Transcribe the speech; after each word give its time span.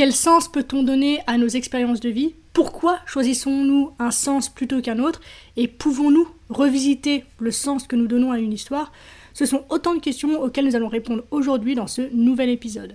Quel 0.00 0.14
sens 0.14 0.48
peut-on 0.48 0.82
donner 0.82 1.20
à 1.26 1.36
nos 1.36 1.46
expériences 1.46 2.00
de 2.00 2.08
vie? 2.08 2.34
Pourquoi 2.54 3.00
choisissons-nous 3.04 3.90
un 3.98 4.10
sens 4.10 4.48
plutôt 4.48 4.80
qu'un 4.80 4.98
autre? 4.98 5.20
Et 5.58 5.68
pouvons-nous 5.68 6.26
revisiter 6.48 7.24
le 7.38 7.50
sens 7.50 7.86
que 7.86 7.96
nous 7.96 8.06
donnons 8.06 8.32
à 8.32 8.38
une 8.38 8.54
histoire? 8.54 8.92
Ce 9.34 9.44
sont 9.44 9.62
autant 9.68 9.94
de 9.94 10.00
questions 10.00 10.40
auxquelles 10.40 10.64
nous 10.64 10.74
allons 10.74 10.88
répondre 10.88 11.24
aujourd'hui 11.30 11.74
dans 11.74 11.86
ce 11.86 12.00
nouvel 12.14 12.48
épisode. 12.48 12.94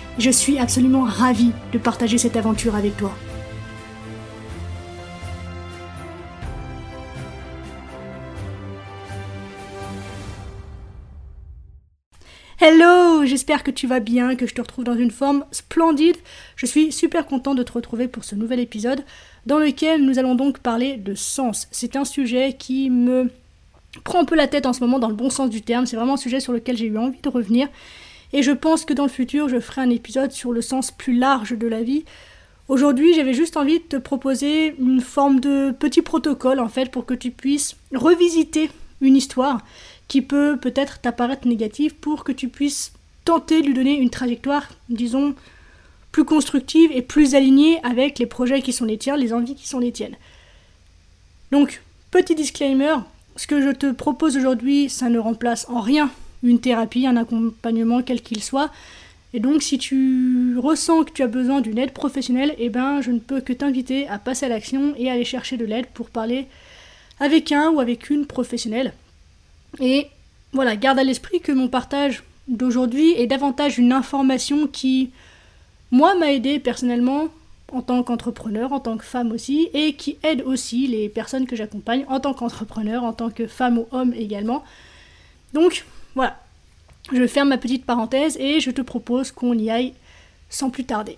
je 0.17 0.29
suis 0.29 0.59
absolument 0.59 1.03
ravie 1.03 1.51
de 1.71 1.77
partager 1.77 2.17
cette 2.17 2.35
aventure 2.35 2.75
avec 2.75 2.97
toi. 2.97 3.13
Hello, 12.59 13.25
j'espère 13.25 13.63
que 13.63 13.71
tu 13.71 13.87
vas 13.87 13.99
bien, 13.99 14.35
que 14.35 14.45
je 14.45 14.53
te 14.53 14.61
retrouve 14.61 14.85
dans 14.85 14.95
une 14.95 15.09
forme 15.09 15.45
splendide. 15.51 16.17
Je 16.55 16.67
suis 16.67 16.91
super 16.91 17.25
content 17.25 17.55
de 17.55 17.63
te 17.63 17.71
retrouver 17.71 18.07
pour 18.07 18.23
ce 18.23 18.35
nouvel 18.35 18.59
épisode 18.59 19.03
dans 19.47 19.57
lequel 19.57 20.05
nous 20.05 20.19
allons 20.19 20.35
donc 20.35 20.59
parler 20.59 20.97
de 20.97 21.15
sens. 21.15 21.67
C'est 21.71 21.95
un 21.95 22.05
sujet 22.05 22.53
qui 22.53 22.91
me 22.91 23.31
prend 24.03 24.21
un 24.21 24.25
peu 24.25 24.35
la 24.35 24.47
tête 24.47 24.67
en 24.67 24.73
ce 24.73 24.81
moment 24.81 24.99
dans 24.99 25.09
le 25.09 25.15
bon 25.15 25.31
sens 25.31 25.49
du 25.49 25.63
terme. 25.63 25.87
C'est 25.87 25.95
vraiment 25.95 26.13
un 26.13 26.17
sujet 26.17 26.39
sur 26.39 26.53
lequel 26.53 26.77
j'ai 26.77 26.85
eu 26.85 26.99
envie 26.99 27.19
de 27.19 27.29
revenir 27.29 27.67
et 28.33 28.43
je 28.43 28.51
pense 28.51 28.85
que 28.85 28.93
dans 28.93 29.03
le 29.03 29.09
futur, 29.09 29.49
je 29.49 29.59
ferai 29.59 29.81
un 29.81 29.89
épisode 29.89 30.31
sur 30.31 30.51
le 30.51 30.61
sens 30.61 30.91
plus 30.91 31.17
large 31.17 31.57
de 31.57 31.67
la 31.67 31.83
vie. 31.83 32.05
Aujourd'hui, 32.67 33.13
j'avais 33.13 33.33
juste 33.33 33.57
envie 33.57 33.79
de 33.79 33.83
te 33.83 33.97
proposer 33.97 34.75
une 34.79 35.01
forme 35.01 35.39
de 35.39 35.71
petit 35.71 36.01
protocole, 36.01 36.59
en 36.59 36.69
fait, 36.69 36.89
pour 36.89 37.05
que 37.05 37.13
tu 37.13 37.31
puisses 37.31 37.75
revisiter 37.93 38.69
une 39.01 39.17
histoire 39.17 39.61
qui 40.07 40.21
peut 40.21 40.57
peut-être 40.61 40.99
t'apparaître 40.99 41.47
négative, 41.47 41.95
pour 41.95 42.23
que 42.23 42.31
tu 42.31 42.47
puisses 42.47 42.93
tenter 43.25 43.61
de 43.61 43.67
lui 43.67 43.73
donner 43.73 43.97
une 43.97 44.09
trajectoire, 44.09 44.67
disons, 44.89 45.35
plus 46.11 46.25
constructive 46.25 46.91
et 46.93 47.01
plus 47.01 47.35
alignée 47.35 47.79
avec 47.83 48.19
les 48.19 48.25
projets 48.25 48.61
qui 48.61 48.73
sont 48.73 48.85
les 48.85 48.97
tiens, 48.97 49.17
les 49.17 49.33
envies 49.33 49.55
qui 49.55 49.67
sont 49.67 49.79
les 49.79 49.91
tiennes. 49.91 50.15
Donc, 51.51 51.81
petit 52.11 52.35
disclaimer, 52.35 52.95
ce 53.35 53.47
que 53.47 53.61
je 53.61 53.69
te 53.69 53.91
propose 53.91 54.37
aujourd'hui, 54.37 54.89
ça 54.89 55.09
ne 55.09 55.19
remplace 55.19 55.67
en 55.69 55.81
rien 55.81 56.09
une 56.43 56.59
thérapie, 56.59 57.07
un 57.07 57.17
accompagnement 57.17 58.01
quel 58.01 58.21
qu'il 58.21 58.43
soit. 58.43 58.71
Et 59.33 59.39
donc 59.39 59.63
si 59.63 59.77
tu 59.77 60.57
ressens 60.57 61.05
que 61.05 61.11
tu 61.11 61.23
as 61.23 61.27
besoin 61.27 61.61
d'une 61.61 61.77
aide 61.77 61.93
professionnelle, 61.93 62.53
eh 62.57 62.69
ben 62.69 63.01
je 63.01 63.11
ne 63.11 63.19
peux 63.19 63.41
que 63.41 63.53
t'inviter 63.53 64.07
à 64.07 64.19
passer 64.19 64.45
à 64.45 64.49
l'action 64.49 64.93
et 64.97 65.09
aller 65.09 65.25
chercher 65.25 65.57
de 65.57 65.65
l'aide 65.65 65.87
pour 65.87 66.09
parler 66.09 66.47
avec 67.19 67.51
un 67.51 67.69
ou 67.69 67.79
avec 67.79 68.09
une 68.09 68.25
professionnelle. 68.25 68.93
Et 69.79 70.07
voilà, 70.51 70.75
garde 70.75 70.99
à 70.99 71.03
l'esprit 71.03 71.39
que 71.39 71.51
mon 71.51 71.69
partage 71.69 72.23
d'aujourd'hui 72.47 73.11
est 73.11 73.27
davantage 73.27 73.77
une 73.77 73.93
information 73.93 74.67
qui, 74.67 75.11
moi, 75.91 76.15
m'a 76.15 76.31
aidé 76.33 76.59
personnellement 76.59 77.29
en 77.71 77.81
tant 77.81 78.03
qu'entrepreneur, 78.03 78.73
en 78.73 78.81
tant 78.81 78.97
que 78.97 79.05
femme 79.05 79.31
aussi, 79.31 79.69
et 79.73 79.93
qui 79.93 80.17
aide 80.23 80.41
aussi 80.41 80.87
les 80.87 81.07
personnes 81.07 81.45
que 81.45 81.55
j'accompagne 81.55 82.05
en 82.09 82.19
tant 82.19 82.33
qu'entrepreneur, 82.33 83.03
en 83.05 83.13
tant 83.13 83.29
que 83.29 83.47
femme 83.47 83.77
ou 83.77 83.87
homme 83.91 84.13
également. 84.13 84.63
Donc, 85.53 85.85
voilà. 86.15 86.39
Je 87.11 87.27
ferme 87.27 87.49
ma 87.49 87.57
petite 87.57 87.85
parenthèse 87.85 88.37
et 88.37 88.59
je 88.59 88.71
te 88.71 88.81
propose 88.81 89.31
qu'on 89.31 89.57
y 89.57 89.69
aille 89.69 89.93
sans 90.49 90.69
plus 90.69 90.85
tarder. 90.85 91.17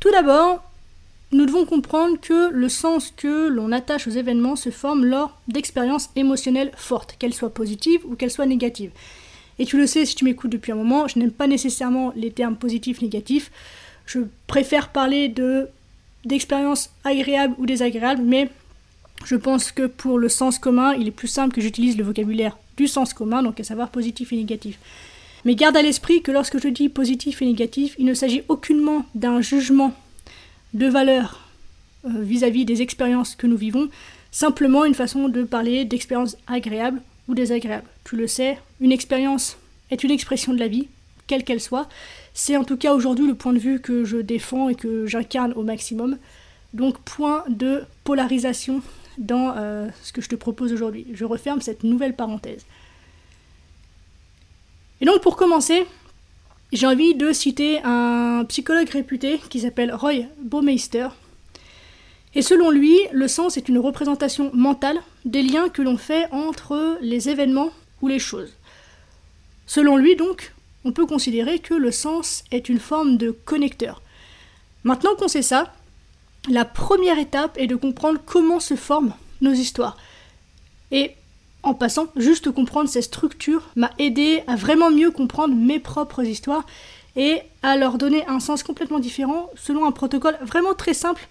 Tout 0.00 0.10
d'abord, 0.10 0.62
nous 1.32 1.44
devons 1.44 1.66
comprendre 1.66 2.18
que 2.20 2.50
le 2.50 2.68
sens 2.68 3.12
que 3.14 3.48
l'on 3.48 3.70
attache 3.72 4.06
aux 4.06 4.12
événements 4.12 4.56
se 4.56 4.70
forme 4.70 5.04
lors 5.04 5.38
d'expériences 5.48 6.10
émotionnelles 6.16 6.72
fortes, 6.76 7.16
qu'elles 7.18 7.34
soient 7.34 7.52
positives 7.52 8.00
ou 8.06 8.14
qu'elles 8.14 8.30
soient 8.30 8.46
négatives. 8.46 8.92
Et 9.58 9.66
tu 9.66 9.76
le 9.76 9.86
sais 9.86 10.06
si 10.06 10.14
tu 10.14 10.24
m'écoutes 10.24 10.52
depuis 10.52 10.72
un 10.72 10.76
moment, 10.76 11.08
je 11.08 11.18
n'aime 11.18 11.32
pas 11.32 11.46
nécessairement 11.46 12.12
les 12.16 12.30
termes 12.30 12.56
positifs, 12.56 13.02
négatifs. 13.02 13.50
Je 14.06 14.20
préfère 14.46 14.88
parler 14.88 15.28
de 15.28 15.68
d'expériences 16.24 16.90
agréables 17.04 17.54
ou 17.58 17.66
désagréables, 17.66 18.22
mais 18.22 18.50
je 19.24 19.36
pense 19.36 19.72
que 19.72 19.86
pour 19.86 20.18
le 20.18 20.28
sens 20.28 20.58
commun, 20.58 20.94
il 20.94 21.08
est 21.08 21.12
plus 21.12 21.28
simple 21.28 21.54
que 21.54 21.60
j'utilise 21.60 21.96
le 21.96 22.04
vocabulaire 22.04 22.56
du 22.76 22.86
sens 22.86 23.12
commun, 23.12 23.42
donc 23.42 23.60
à 23.60 23.64
savoir 23.64 23.90
positif 23.90 24.32
et 24.32 24.36
négatif. 24.36 24.78
Mais 25.44 25.54
garde 25.54 25.76
à 25.76 25.82
l'esprit 25.82 26.22
que 26.22 26.32
lorsque 26.32 26.60
je 26.60 26.68
dis 26.68 26.88
positif 26.88 27.42
et 27.42 27.46
négatif, 27.46 27.94
il 27.98 28.06
ne 28.06 28.14
s'agit 28.14 28.42
aucunement 28.48 29.04
d'un 29.14 29.40
jugement 29.40 29.94
de 30.74 30.86
valeur 30.86 31.48
euh, 32.04 32.10
vis-à-vis 32.20 32.64
des 32.64 32.82
expériences 32.82 33.34
que 33.34 33.46
nous 33.46 33.56
vivons, 33.56 33.88
simplement 34.30 34.84
une 34.84 34.94
façon 34.94 35.28
de 35.28 35.42
parler 35.42 35.84
d'expériences 35.84 36.36
agréables 36.46 37.00
ou 37.28 37.34
désagréables. 37.34 37.88
Tu 38.04 38.16
le 38.16 38.26
sais, 38.26 38.58
une 38.80 38.92
expérience 38.92 39.56
est 39.90 40.04
une 40.04 40.10
expression 40.10 40.52
de 40.52 40.58
la 40.58 40.68
vie, 40.68 40.88
quelle 41.26 41.44
qu'elle 41.44 41.60
soit. 41.60 41.88
C'est 42.34 42.56
en 42.56 42.64
tout 42.64 42.76
cas 42.76 42.94
aujourd'hui 42.94 43.26
le 43.26 43.34
point 43.34 43.52
de 43.52 43.58
vue 43.58 43.80
que 43.80 44.04
je 44.04 44.18
défends 44.18 44.68
et 44.68 44.74
que 44.74 45.06
j'incarne 45.06 45.52
au 45.54 45.62
maximum. 45.62 46.18
Donc 46.74 46.98
point 46.98 47.44
de 47.48 47.82
polarisation 48.04 48.82
dans 49.18 49.54
euh, 49.56 49.88
ce 50.02 50.12
que 50.12 50.20
je 50.20 50.28
te 50.28 50.36
propose 50.36 50.72
aujourd'hui. 50.72 51.06
Je 51.12 51.24
referme 51.24 51.60
cette 51.60 51.84
nouvelle 51.84 52.14
parenthèse. 52.14 52.64
Et 55.00 55.04
donc 55.04 55.20
pour 55.20 55.36
commencer, 55.36 55.86
j'ai 56.72 56.86
envie 56.86 57.14
de 57.14 57.32
citer 57.32 57.80
un 57.84 58.44
psychologue 58.48 58.88
réputé 58.88 59.40
qui 59.50 59.60
s'appelle 59.60 59.94
Roy 59.94 60.24
Baumeister. 60.42 61.08
Et 62.34 62.42
selon 62.42 62.70
lui, 62.70 62.98
le 63.12 63.26
sens 63.26 63.56
est 63.56 63.68
une 63.68 63.78
représentation 63.78 64.50
mentale 64.54 64.98
des 65.24 65.42
liens 65.42 65.68
que 65.68 65.82
l'on 65.82 65.96
fait 65.96 66.26
entre 66.30 66.98
les 67.00 67.28
événements 67.28 67.70
ou 68.02 68.08
les 68.08 68.18
choses. 68.18 68.52
Selon 69.66 69.96
lui, 69.96 70.14
donc, 70.14 70.52
on 70.84 70.92
peut 70.92 71.06
considérer 71.06 71.58
que 71.58 71.74
le 71.74 71.90
sens 71.90 72.44
est 72.50 72.68
une 72.68 72.78
forme 72.78 73.16
de 73.16 73.30
connecteur. 73.30 74.02
Maintenant 74.84 75.14
qu'on 75.16 75.28
sait 75.28 75.42
ça, 75.42 75.72
la 76.48 76.64
première 76.64 77.18
étape 77.18 77.58
est 77.58 77.66
de 77.66 77.76
comprendre 77.76 78.20
comment 78.24 78.60
se 78.60 78.76
forment 78.76 79.14
nos 79.40 79.52
histoires. 79.52 79.96
Et 80.90 81.12
en 81.62 81.74
passant, 81.74 82.06
juste 82.16 82.50
comprendre 82.50 82.88
ces 82.88 83.02
structures 83.02 83.68
m'a 83.76 83.90
aidé 83.98 84.42
à 84.46 84.56
vraiment 84.56 84.90
mieux 84.90 85.10
comprendre 85.10 85.54
mes 85.54 85.80
propres 85.80 86.24
histoires 86.24 86.64
et 87.16 87.40
à 87.62 87.76
leur 87.76 87.98
donner 87.98 88.24
un 88.26 88.40
sens 88.40 88.62
complètement 88.62 89.00
différent 89.00 89.50
selon 89.56 89.84
un 89.84 89.92
protocole 89.92 90.38
vraiment 90.42 90.74
très 90.74 90.94
simple. 90.94 91.28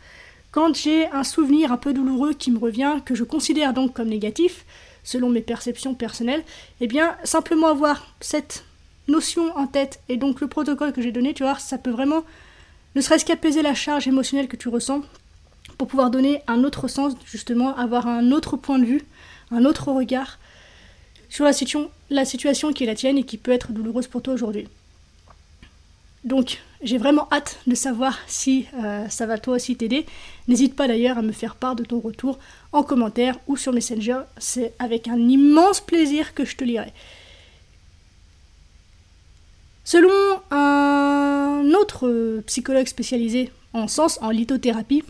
Quand 0.51 0.75
j'ai 0.75 1.07
un 1.07 1.23
souvenir 1.23 1.71
un 1.71 1.77
peu 1.77 1.93
douloureux 1.93 2.33
qui 2.33 2.51
me 2.51 2.59
revient, 2.59 2.97
que 3.05 3.15
je 3.15 3.23
considère 3.23 3.73
donc 3.73 3.93
comme 3.93 4.09
négatif, 4.09 4.65
selon 5.03 5.29
mes 5.29 5.41
perceptions 5.41 5.93
personnelles, 5.93 6.43
eh 6.81 6.87
bien 6.87 7.15
simplement 7.23 7.67
avoir 7.67 8.05
cette 8.19 8.65
notion 9.07 9.55
en 9.55 9.67
tête 9.67 10.01
et 10.09 10.17
donc 10.17 10.41
le 10.41 10.47
protocole 10.47 10.91
que 10.91 11.01
j'ai 11.01 11.13
donné, 11.13 11.33
tu 11.33 11.43
vois, 11.43 11.57
ça 11.57 11.77
peut 11.77 11.91
vraiment 11.91 12.23
ne 12.97 13.01
serait-ce 13.01 13.25
qu'apaiser 13.25 13.61
la 13.61 13.75
charge 13.75 14.07
émotionnelle 14.07 14.47
que 14.47 14.55
tu 14.55 14.69
ressens, 14.69 15.03
pour 15.77 15.87
pouvoir 15.87 16.09
donner 16.09 16.41
un 16.47 16.63
autre 16.63 16.87
sens, 16.87 17.13
justement, 17.25 17.77
avoir 17.77 18.07
un 18.07 18.31
autre 18.31 18.57
point 18.57 18.79
de 18.79 18.85
vue, 18.85 19.05
un 19.51 19.65
autre 19.65 19.91
regard 19.91 20.39
sur 21.29 21.45
la, 21.45 21.53
situation, 21.53 22.73
qui 22.73 22.83
est 22.83 22.87
la 22.87 22.95
tienne 22.95 23.19
et 23.19 23.23
qui 23.23 23.37
peut 23.37 23.51
être 23.51 23.71
douloureuse 23.71 24.07
pour 24.07 24.23
toi 24.23 24.33
aujourd'hui. 24.33 24.67
Donc, 26.23 26.63
j'ai 26.81 26.97
vraiment 26.97 27.27
hâte 27.31 27.59
de 27.67 27.75
savoir 27.75 28.17
si 28.25 28.65
euh, 28.73 29.07
ça 29.09 29.27
va 29.27 29.37
toi 29.37 29.57
aussi 29.57 29.75
t'aider. 29.75 30.07
N'hésite 30.47 30.75
pas 30.75 30.87
d'ailleurs 30.87 31.19
à 31.19 31.21
me 31.21 31.31
faire 31.31 31.55
part 31.55 31.75
de 31.75 31.83
ton 31.83 31.99
retour 31.99 32.39
en 32.71 32.81
commentaire 32.81 33.37
ou 33.45 33.57
sur 33.57 33.73
Messenger. 33.73 34.21
C'est 34.39 34.73
avec 34.79 35.07
un 35.07 35.19
immense 35.19 35.81
plaisir 35.81 36.33
que 36.33 36.45
je 36.45 36.55
te 36.55 36.63
lirai. 36.63 36.91
Selon 39.83 40.41
un 40.49 41.46
autre 41.87 42.41
psychologue 42.47 42.85
spécialisé 42.85 43.49
en 43.71 43.87
sens, 43.87 44.19
en 44.21 44.29
lithothérapie, 44.29 45.05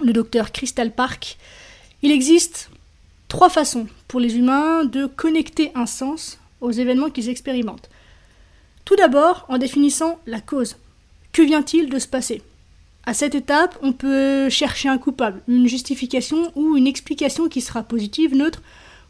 le 0.00 0.12
docteur 0.12 0.52
Crystal 0.52 0.92
Park, 0.92 1.36
il 2.02 2.12
existe 2.12 2.70
trois 3.26 3.48
façons 3.50 3.88
pour 4.06 4.20
les 4.20 4.36
humains 4.36 4.84
de 4.84 5.06
connecter 5.06 5.72
un 5.74 5.86
sens 5.86 6.38
aux 6.60 6.70
événements 6.70 7.10
qu'ils 7.10 7.28
expérimentent. 7.28 7.90
Tout 8.84 8.94
d'abord 8.94 9.46
en 9.48 9.58
définissant 9.58 10.20
la 10.26 10.40
cause. 10.40 10.76
Que 11.32 11.42
vient-il 11.42 11.88
de 11.88 11.98
se 11.98 12.06
passer? 12.06 12.40
À 13.04 13.12
cette 13.12 13.34
étape, 13.34 13.76
on 13.82 13.92
peut 13.92 14.48
chercher 14.48 14.88
un 14.88 14.98
coupable, 14.98 15.42
une 15.48 15.66
justification 15.66 16.52
ou 16.54 16.76
une 16.76 16.86
explication 16.86 17.48
qui 17.48 17.60
sera 17.60 17.82
positive, 17.82 18.36
neutre, 18.36 18.62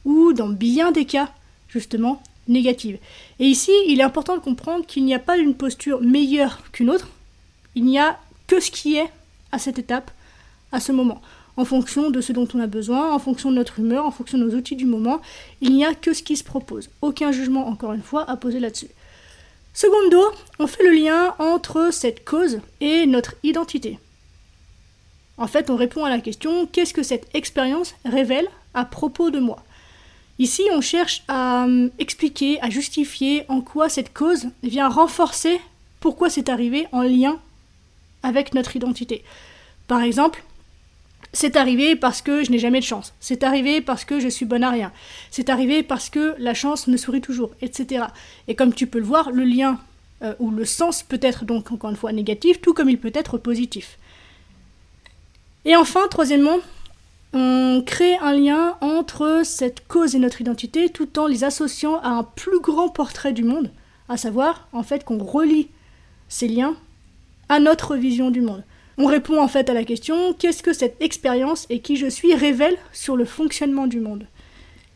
ou 0.06 0.32
dans 0.32 0.48
bien 0.48 0.92
des 0.92 1.04
cas, 1.04 1.28
justement, 1.68 2.22
négative. 2.48 2.98
Et 3.38 3.46
ici, 3.46 3.72
il 3.86 4.00
est 4.00 4.04
important 4.04 4.36
de 4.36 4.42
comprendre 4.42 4.86
qu'il 4.86 5.04
n'y 5.04 5.14
a 5.14 5.18
pas 5.18 5.36
une 5.36 5.54
posture 5.54 6.00
meilleure 6.00 6.62
qu'une 6.72 6.90
autre, 6.90 7.08
il 7.74 7.84
n'y 7.84 7.98
a 7.98 8.18
que 8.46 8.60
ce 8.60 8.70
qui 8.70 8.96
est 8.96 9.10
à 9.52 9.58
cette 9.58 9.78
étape, 9.78 10.10
à 10.72 10.80
ce 10.80 10.92
moment. 10.92 11.20
En 11.56 11.64
fonction 11.64 12.10
de 12.10 12.20
ce 12.20 12.32
dont 12.32 12.46
on 12.54 12.60
a 12.60 12.66
besoin, 12.66 13.12
en 13.12 13.18
fonction 13.18 13.50
de 13.50 13.56
notre 13.56 13.78
humeur, 13.78 14.04
en 14.04 14.10
fonction 14.10 14.36
de 14.38 14.44
nos 14.44 14.56
outils 14.56 14.76
du 14.76 14.84
moment, 14.84 15.20
il 15.60 15.72
n'y 15.72 15.84
a 15.84 15.94
que 15.94 16.12
ce 16.12 16.22
qui 16.22 16.36
se 16.36 16.44
propose. 16.44 16.90
Aucun 17.00 17.32
jugement, 17.32 17.66
encore 17.66 17.92
une 17.92 18.02
fois, 18.02 18.28
à 18.30 18.36
poser 18.36 18.60
là-dessus. 18.60 18.90
Secondo, 19.72 20.22
on 20.58 20.66
fait 20.66 20.84
le 20.84 20.94
lien 20.94 21.34
entre 21.38 21.90
cette 21.92 22.24
cause 22.24 22.60
et 22.80 23.06
notre 23.06 23.34
identité. 23.42 23.98
En 25.38 25.46
fait, 25.46 25.68
on 25.68 25.76
répond 25.76 26.04
à 26.04 26.10
la 26.10 26.20
question 26.20 26.66
qu'est-ce 26.66 26.94
que 26.94 27.02
cette 27.02 27.28
expérience 27.34 27.94
révèle 28.04 28.48
à 28.72 28.84
propos 28.84 29.30
de 29.30 29.38
moi? 29.38 29.62
Ici, 30.38 30.62
on 30.72 30.80
cherche 30.80 31.22
à 31.28 31.64
euh, 31.64 31.88
expliquer, 31.98 32.60
à 32.60 32.68
justifier 32.68 33.44
en 33.48 33.60
quoi 33.62 33.88
cette 33.88 34.12
cause 34.12 34.48
vient 34.62 34.88
renforcer 34.88 35.60
pourquoi 36.00 36.28
c'est 36.28 36.48
arrivé 36.48 36.86
en 36.92 37.02
lien 37.02 37.38
avec 38.22 38.54
notre 38.54 38.76
identité. 38.76 39.24
Par 39.88 40.02
exemple, 40.02 40.44
c'est 41.32 41.56
arrivé 41.56 41.96
parce 41.96 42.22
que 42.22 42.44
je 42.44 42.50
n'ai 42.50 42.58
jamais 42.58 42.80
de 42.80 42.84
chance. 42.84 43.14
C'est 43.20 43.42
arrivé 43.44 43.80
parce 43.80 44.04
que 44.04 44.20
je 44.20 44.28
suis 44.28 44.46
bonne 44.46 44.64
à 44.64 44.70
rien. 44.70 44.92
C'est 45.30 45.48
arrivé 45.48 45.82
parce 45.82 46.10
que 46.10 46.34
la 46.38 46.54
chance 46.54 46.86
me 46.86 46.96
sourit 46.96 47.20
toujours, 47.20 47.50
etc. 47.62 48.04
Et 48.48 48.54
comme 48.54 48.74
tu 48.74 48.86
peux 48.86 48.98
le 48.98 49.04
voir, 49.04 49.30
le 49.30 49.44
lien 49.44 49.80
euh, 50.22 50.34
ou 50.38 50.50
le 50.50 50.64
sens 50.64 51.02
peut 51.02 51.20
être 51.22 51.44
donc 51.44 51.72
encore 51.72 51.90
une 51.90 51.96
fois 51.96 52.12
négatif, 52.12 52.60
tout 52.60 52.74
comme 52.74 52.90
il 52.90 52.98
peut 52.98 53.12
être 53.14 53.38
positif. 53.38 53.98
Et 55.64 55.76
enfin, 55.76 56.06
troisièmement, 56.08 56.58
on 57.32 57.82
crée 57.84 58.16
un 58.16 58.32
lien 58.32 58.76
entre 58.80 59.42
cette 59.44 59.86
cause 59.86 60.14
et 60.14 60.18
notre 60.18 60.40
identité 60.40 60.88
tout 60.88 61.18
en 61.18 61.26
les 61.26 61.44
associant 61.44 62.00
à 62.00 62.08
un 62.08 62.22
plus 62.22 62.60
grand 62.60 62.88
portrait 62.88 63.32
du 63.32 63.44
monde, 63.44 63.70
à 64.08 64.16
savoir 64.16 64.68
en 64.72 64.82
fait 64.82 65.04
qu'on 65.04 65.18
relie 65.18 65.68
ces 66.28 66.48
liens 66.48 66.76
à 67.48 67.60
notre 67.60 67.96
vision 67.96 68.30
du 68.30 68.40
monde. 68.40 68.64
On 68.98 69.06
répond 69.06 69.40
en 69.40 69.48
fait 69.48 69.68
à 69.68 69.74
la 69.74 69.84
question 69.84 70.32
qu'est-ce 70.32 70.62
que 70.62 70.72
cette 70.72 71.00
expérience 71.02 71.66
et 71.68 71.80
qui 71.80 71.96
je 71.96 72.06
suis 72.06 72.34
révèle 72.34 72.76
sur 72.92 73.16
le 73.16 73.24
fonctionnement 73.24 73.86
du 73.86 74.00
monde? 74.00 74.26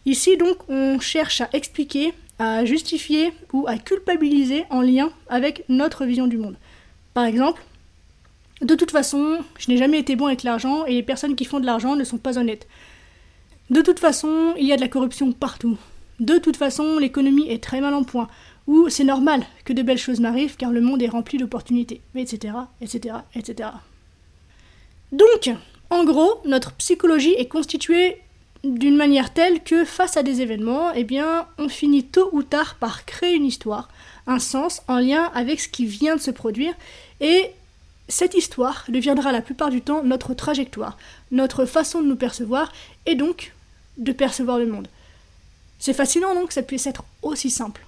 Ici 0.06 0.36
donc 0.36 0.56
on 0.68 0.98
cherche 1.00 1.42
à 1.42 1.50
expliquer, 1.52 2.14
à 2.38 2.64
justifier 2.64 3.32
ou 3.52 3.66
à 3.68 3.76
culpabiliser 3.76 4.64
en 4.70 4.80
lien 4.80 5.10
avec 5.28 5.64
notre 5.68 6.06
vision 6.06 6.26
du 6.26 6.38
monde. 6.38 6.56
Par 7.12 7.24
exemple, 7.24 7.62
de 8.60 8.74
toute 8.74 8.90
façon, 8.90 9.38
je 9.58 9.70
n'ai 9.70 9.76
jamais 9.76 9.98
été 9.98 10.16
bon 10.16 10.26
avec 10.26 10.42
l'argent 10.42 10.84
et 10.84 10.94
les 10.94 11.02
personnes 11.02 11.34
qui 11.34 11.44
font 11.44 11.60
de 11.60 11.66
l'argent 11.66 11.96
ne 11.96 12.04
sont 12.04 12.18
pas 12.18 12.38
honnêtes. 12.38 12.66
De 13.70 13.80
toute 13.82 14.00
façon, 14.00 14.54
il 14.58 14.66
y 14.66 14.72
a 14.72 14.76
de 14.76 14.80
la 14.80 14.88
corruption 14.88 15.32
partout. 15.32 15.78
De 16.18 16.38
toute 16.38 16.56
façon, 16.56 16.98
l'économie 16.98 17.48
est 17.48 17.62
très 17.62 17.80
mal 17.80 17.94
en 17.94 18.04
point. 18.04 18.28
Ou 18.66 18.88
c'est 18.88 19.04
normal 19.04 19.42
que 19.64 19.72
de 19.72 19.82
belles 19.82 19.98
choses 19.98 20.20
m'arrivent 20.20 20.56
car 20.56 20.70
le 20.70 20.80
monde 20.80 21.02
est 21.02 21.08
rempli 21.08 21.38
d'opportunités, 21.38 22.02
etc., 22.14 22.54
etc., 22.82 23.14
etc. 23.34 23.70
Donc, 25.12 25.50
en 25.88 26.04
gros, 26.04 26.42
notre 26.44 26.72
psychologie 26.74 27.34
est 27.34 27.48
constituée 27.48 28.18
d'une 28.62 28.96
manière 28.96 29.32
telle 29.32 29.62
que 29.62 29.84
face 29.84 30.16
à 30.16 30.22
des 30.22 30.42
événements, 30.42 30.92
eh 30.92 31.04
bien, 31.04 31.46
on 31.58 31.68
finit 31.68 32.04
tôt 32.04 32.28
ou 32.32 32.42
tard 32.42 32.76
par 32.78 33.06
créer 33.06 33.34
une 33.34 33.46
histoire, 33.46 33.88
un 34.26 34.38
sens 34.38 34.82
en 34.86 34.98
lien 34.98 35.30
avec 35.34 35.60
ce 35.60 35.68
qui 35.68 35.86
vient 35.86 36.16
de 36.16 36.20
se 36.20 36.30
produire, 36.30 36.74
et 37.20 37.50
cette 38.10 38.34
histoire 38.34 38.84
deviendra 38.88 39.32
la 39.32 39.40
plupart 39.40 39.70
du 39.70 39.80
temps 39.80 40.02
notre 40.02 40.34
trajectoire, 40.34 40.98
notre 41.30 41.64
façon 41.64 42.02
de 42.02 42.08
nous 42.08 42.16
percevoir 42.16 42.72
et 43.06 43.14
donc 43.14 43.54
de 43.96 44.12
percevoir 44.12 44.58
le 44.58 44.66
monde. 44.66 44.88
C'est 45.78 45.94
fascinant 45.94 46.34
donc 46.34 46.48
que 46.48 46.54
ça 46.54 46.62
puisse 46.62 46.86
être 46.86 47.04
aussi 47.22 47.50
simple. 47.50 47.86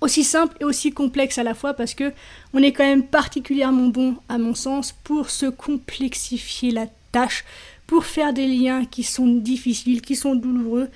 Aussi 0.00 0.22
simple 0.22 0.56
et 0.60 0.64
aussi 0.64 0.92
complexe 0.92 1.38
à 1.38 1.42
la 1.42 1.54
fois 1.54 1.74
parce 1.74 1.94
que 1.94 2.12
on 2.54 2.62
est 2.62 2.72
quand 2.72 2.84
même 2.84 3.06
particulièrement 3.06 3.88
bon, 3.88 4.16
à 4.28 4.38
mon 4.38 4.54
sens, 4.54 4.92
pour 5.04 5.28
se 5.28 5.46
complexifier 5.46 6.70
la 6.70 6.86
tâche, 7.10 7.44
pour 7.86 8.06
faire 8.06 8.32
des 8.32 8.46
liens 8.46 8.84
qui 8.84 9.02
sont 9.02 9.26
difficiles, 9.26 10.00
qui 10.00 10.14
sont 10.14 10.36
douloureux, 10.36 10.88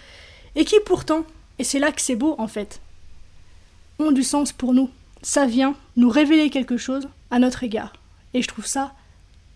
et 0.55 0.65
qui 0.65 0.77
pourtant, 0.87 1.25
et 1.59 1.65
c'est 1.65 1.79
là 1.81 1.91
que 1.91 2.01
c'est 2.01 2.15
beau 2.15 2.37
en 2.39 2.47
fait, 2.47 2.81
ont 3.99 4.13
du 4.13 4.23
sens 4.23 4.53
pour 4.53 4.73
nous. 4.73 4.89
Ça 5.23 5.47
vient 5.47 5.75
nous 5.97 6.11
révéler 6.11 6.51
quelque 6.51 6.77
chose 6.77 7.09
à 7.33 7.41
notre 7.41 7.65
égard. 7.65 7.95
Et 8.35 8.43
je 8.43 8.47
trouve 8.47 8.67
ça 8.67 8.93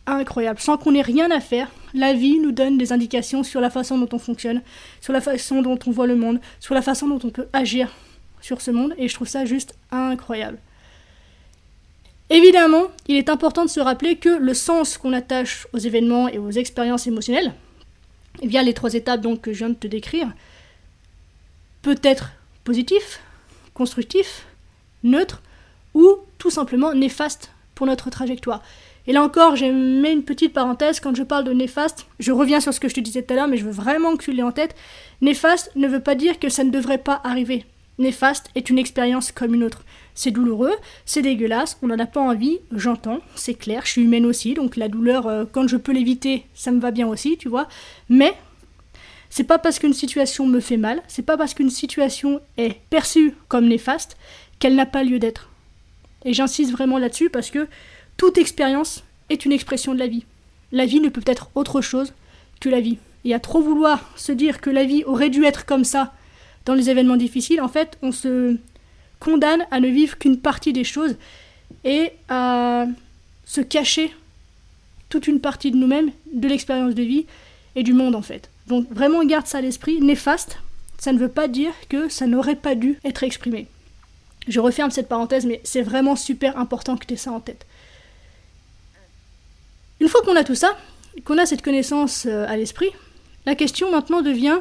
incroyable. 0.06 0.60
Sans 0.60 0.76
qu'on 0.78 0.94
ait 0.94 1.02
rien 1.02 1.30
à 1.30 1.40
faire, 1.40 1.68
la 1.94 2.12
vie 2.12 2.38
nous 2.40 2.52
donne 2.52 2.78
des 2.78 2.92
indications 2.92 3.42
sur 3.42 3.60
la 3.60 3.70
façon 3.70 3.98
dont 3.98 4.08
on 4.12 4.18
fonctionne, 4.18 4.62
sur 5.00 5.12
la 5.12 5.20
façon 5.20 5.62
dont 5.62 5.78
on 5.86 5.90
voit 5.90 6.06
le 6.06 6.16
monde, 6.16 6.40
sur 6.58 6.74
la 6.74 6.82
façon 6.82 7.06
dont 7.06 7.20
on 7.22 7.30
peut 7.30 7.48
agir 7.52 7.92
sur 8.40 8.60
ce 8.60 8.70
monde, 8.70 8.94
et 8.98 9.08
je 9.08 9.14
trouve 9.14 9.28
ça 9.28 9.44
juste 9.44 9.74
incroyable. 9.90 10.58
Évidemment, 12.30 12.84
il 13.06 13.16
est 13.16 13.28
important 13.28 13.64
de 13.64 13.70
se 13.70 13.80
rappeler 13.80 14.16
que 14.16 14.28
le 14.28 14.54
sens 14.54 14.98
qu'on 14.98 15.12
attache 15.12 15.66
aux 15.72 15.78
événements 15.78 16.28
et 16.28 16.38
aux 16.38 16.50
expériences 16.50 17.06
émotionnelles, 17.06 17.54
via 18.42 18.62
les 18.62 18.74
trois 18.74 18.94
étapes 18.94 19.20
donc 19.20 19.42
que 19.42 19.52
je 19.52 19.58
viens 19.58 19.68
de 19.68 19.74
te 19.74 19.86
décrire, 19.86 20.28
peut 21.82 21.98
être 22.02 22.32
positif, 22.64 23.20
constructif, 23.74 24.46
neutre 25.04 25.42
ou 25.94 26.16
tout 26.38 26.50
simplement 26.50 26.94
néfaste 26.94 27.50
pour 27.76 27.86
notre 27.86 28.10
trajectoire. 28.10 28.62
Et 29.06 29.12
là 29.12 29.22
encore, 29.22 29.54
j'ai 29.54 29.70
mis 29.70 30.10
une 30.10 30.24
petite 30.24 30.52
parenthèse, 30.52 30.98
quand 30.98 31.14
je 31.14 31.22
parle 31.22 31.44
de 31.44 31.52
néfaste, 31.52 32.06
je 32.18 32.32
reviens 32.32 32.58
sur 32.58 32.74
ce 32.74 32.80
que 32.80 32.88
je 32.88 32.94
te 32.94 33.00
disais 33.00 33.22
tout 33.22 33.32
à 33.34 33.36
l'heure, 33.36 33.46
mais 33.46 33.56
je 33.56 33.64
veux 33.64 33.70
vraiment 33.70 34.16
que 34.16 34.24
tu 34.24 34.32
l'aies 34.32 34.42
en 34.42 34.50
tête. 34.50 34.74
Néfaste 35.20 35.70
ne 35.76 35.86
veut 35.86 36.00
pas 36.00 36.16
dire 36.16 36.40
que 36.40 36.48
ça 36.48 36.64
ne 36.64 36.70
devrait 36.70 36.98
pas 36.98 37.20
arriver. 37.22 37.64
Néfaste 37.98 38.50
est 38.56 38.68
une 38.68 38.78
expérience 38.78 39.30
comme 39.30 39.54
une 39.54 39.62
autre. 39.62 39.84
C'est 40.14 40.32
douloureux, 40.32 40.74
c'est 41.04 41.22
dégueulasse, 41.22 41.78
on 41.82 41.86
n'en 41.86 41.98
a 41.98 42.06
pas 42.06 42.20
envie, 42.20 42.58
j'entends, 42.72 43.20
c'est 43.36 43.54
clair, 43.54 43.82
je 43.84 43.92
suis 43.92 44.02
humaine 44.02 44.26
aussi, 44.26 44.54
donc 44.54 44.76
la 44.76 44.88
douleur, 44.88 45.26
euh, 45.26 45.44
quand 45.50 45.68
je 45.68 45.76
peux 45.76 45.92
l'éviter, 45.92 46.44
ça 46.54 46.72
me 46.72 46.80
va 46.80 46.90
bien 46.90 47.06
aussi, 47.06 47.36
tu 47.38 47.48
vois. 47.48 47.68
Mais 48.08 48.34
c'est 49.30 49.44
pas 49.44 49.58
parce 49.58 49.78
qu'une 49.78 49.94
situation 49.94 50.46
me 50.46 50.60
fait 50.60 50.76
mal, 50.76 51.02
c'est 51.06 51.24
pas 51.24 51.36
parce 51.36 51.54
qu'une 51.54 51.70
situation 51.70 52.40
est 52.56 52.80
perçue 52.90 53.34
comme 53.48 53.68
néfaste 53.68 54.16
qu'elle 54.58 54.74
n'a 54.74 54.86
pas 54.86 55.04
lieu 55.04 55.18
d'être. 55.18 55.50
Et 56.24 56.32
j'insiste 56.32 56.72
vraiment 56.72 56.98
là-dessus 56.98 57.30
parce 57.30 57.50
que 57.50 57.68
toute 58.16 58.38
expérience 58.38 59.04
est 59.30 59.44
une 59.44 59.52
expression 59.52 59.94
de 59.94 59.98
la 59.98 60.06
vie. 60.06 60.24
La 60.72 60.86
vie 60.86 61.00
ne 61.00 61.08
peut 61.08 61.22
être 61.26 61.50
autre 61.54 61.80
chose 61.80 62.12
que 62.60 62.68
la 62.68 62.80
vie. 62.80 62.98
Et 63.24 63.34
à 63.34 63.40
trop 63.40 63.60
vouloir 63.60 64.10
se 64.16 64.32
dire 64.32 64.60
que 64.60 64.70
la 64.70 64.84
vie 64.84 65.04
aurait 65.04 65.30
dû 65.30 65.44
être 65.44 65.66
comme 65.66 65.84
ça 65.84 66.14
dans 66.64 66.74
les 66.74 66.90
événements 66.90 67.16
difficiles, 67.16 67.60
en 67.60 67.68
fait, 67.68 67.98
on 68.02 68.12
se 68.12 68.56
condamne 69.20 69.66
à 69.70 69.80
ne 69.80 69.88
vivre 69.88 70.18
qu'une 70.18 70.38
partie 70.38 70.72
des 70.72 70.84
choses 70.84 71.16
et 71.84 72.10
à 72.28 72.86
se 73.44 73.60
cacher 73.60 74.12
toute 75.08 75.28
une 75.28 75.40
partie 75.40 75.70
de 75.70 75.76
nous-mêmes, 75.76 76.10
de 76.32 76.48
l'expérience 76.48 76.94
de 76.94 77.02
vie 77.02 77.26
et 77.76 77.82
du 77.82 77.92
monde 77.92 78.14
en 78.14 78.22
fait. 78.22 78.50
Donc 78.66 78.86
vraiment 78.90 79.24
garde 79.24 79.46
ça 79.46 79.58
à 79.58 79.60
l'esprit, 79.60 80.00
néfaste, 80.00 80.58
ça 80.98 81.12
ne 81.12 81.18
veut 81.18 81.28
pas 81.28 81.48
dire 81.48 81.72
que 81.88 82.08
ça 82.08 82.26
n'aurait 82.26 82.56
pas 82.56 82.74
dû 82.74 82.98
être 83.04 83.22
exprimé. 83.22 83.68
Je 84.48 84.60
referme 84.60 84.90
cette 84.90 85.08
parenthèse, 85.08 85.46
mais 85.46 85.60
c'est 85.64 85.82
vraiment 85.82 86.16
super 86.16 86.58
important 86.58 86.96
que 86.96 87.06
tu 87.06 87.14
aies 87.14 87.18
ça 87.18 87.32
en 87.32 87.40
tête. 87.40 87.66
Une 90.00 90.08
fois 90.08 90.22
qu'on 90.22 90.36
a 90.36 90.44
tout 90.44 90.54
ça, 90.54 90.76
qu'on 91.24 91.38
a 91.38 91.46
cette 91.46 91.62
connaissance 91.62 92.26
euh, 92.26 92.46
à 92.48 92.56
l'esprit, 92.56 92.90
la 93.46 93.54
question 93.54 93.90
maintenant 93.90 94.22
devient 94.22 94.58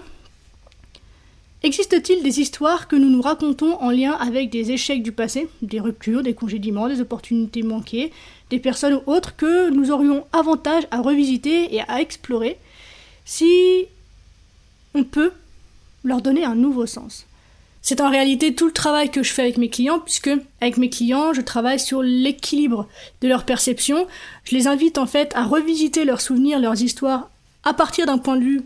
Existe-t-il 1.63 2.22
des 2.22 2.39
histoires 2.39 2.88
que 2.88 2.96
nous 2.96 3.10
nous 3.10 3.24
racontons 3.24 3.82
en 3.82 3.89
lien 3.89 4.12
avec 4.12 4.51
des 4.51 4.72
échecs 4.72 5.01
du 5.01 5.12
passé, 5.12 5.50
des 5.63 5.80
ruptures, 5.80 6.22
des 6.22 6.36
congédiements, 6.36 6.88
des 6.88 7.01
opportunités 7.01 7.63
manquées, 7.63 8.12
des 8.51 8.60
personnes 8.60 8.94
ou 8.94 9.12
autres 9.12 9.36
que 9.36 9.72
nous 9.72 9.89
aurions 9.89 10.27
avantage 10.32 10.84
à 10.92 11.01
revisiter 11.01 11.74
et 11.74 11.82
à 11.88 12.01
explorer 12.01 12.60
si 13.25 13.86
on 14.94 15.04
peut 15.04 15.32
leur 16.04 16.22
donner 16.22 16.46
un 16.46 16.54
nouveau 16.54 16.86
sens? 16.86 17.25
C'est 17.88 18.01
en 18.01 18.10
réalité 18.10 18.56
tout 18.56 18.65
le 18.65 18.72
travail 18.72 19.12
que 19.12 19.22
je 19.22 19.32
fais 19.32 19.44
avec 19.44 19.60
mes 19.60 19.70
clients, 19.70 20.00
puisque 20.00 20.32
avec 20.60 20.77
mes 20.77 20.89
clients, 20.89 21.34
je 21.34 21.42
travaille 21.42 21.80
sur 21.80 22.01
l'équilibre 22.01 22.88
de 23.22 23.27
leur 23.27 23.46
perception. 23.46 24.08
Je 24.44 24.56
les 24.56 24.65
invite 24.65 24.98
en 24.98 25.06
fait 25.06 25.32
à 25.36 25.44
revisiter 25.44 26.04
leurs 26.04 26.20
souvenirs, 26.20 26.60
leurs 26.60 26.82
histoires, 26.82 27.30
à 27.63 27.75
partir 27.75 28.08
d'un 28.08 28.18
point 28.18 28.38
de 28.38 28.44
vue 28.44 28.62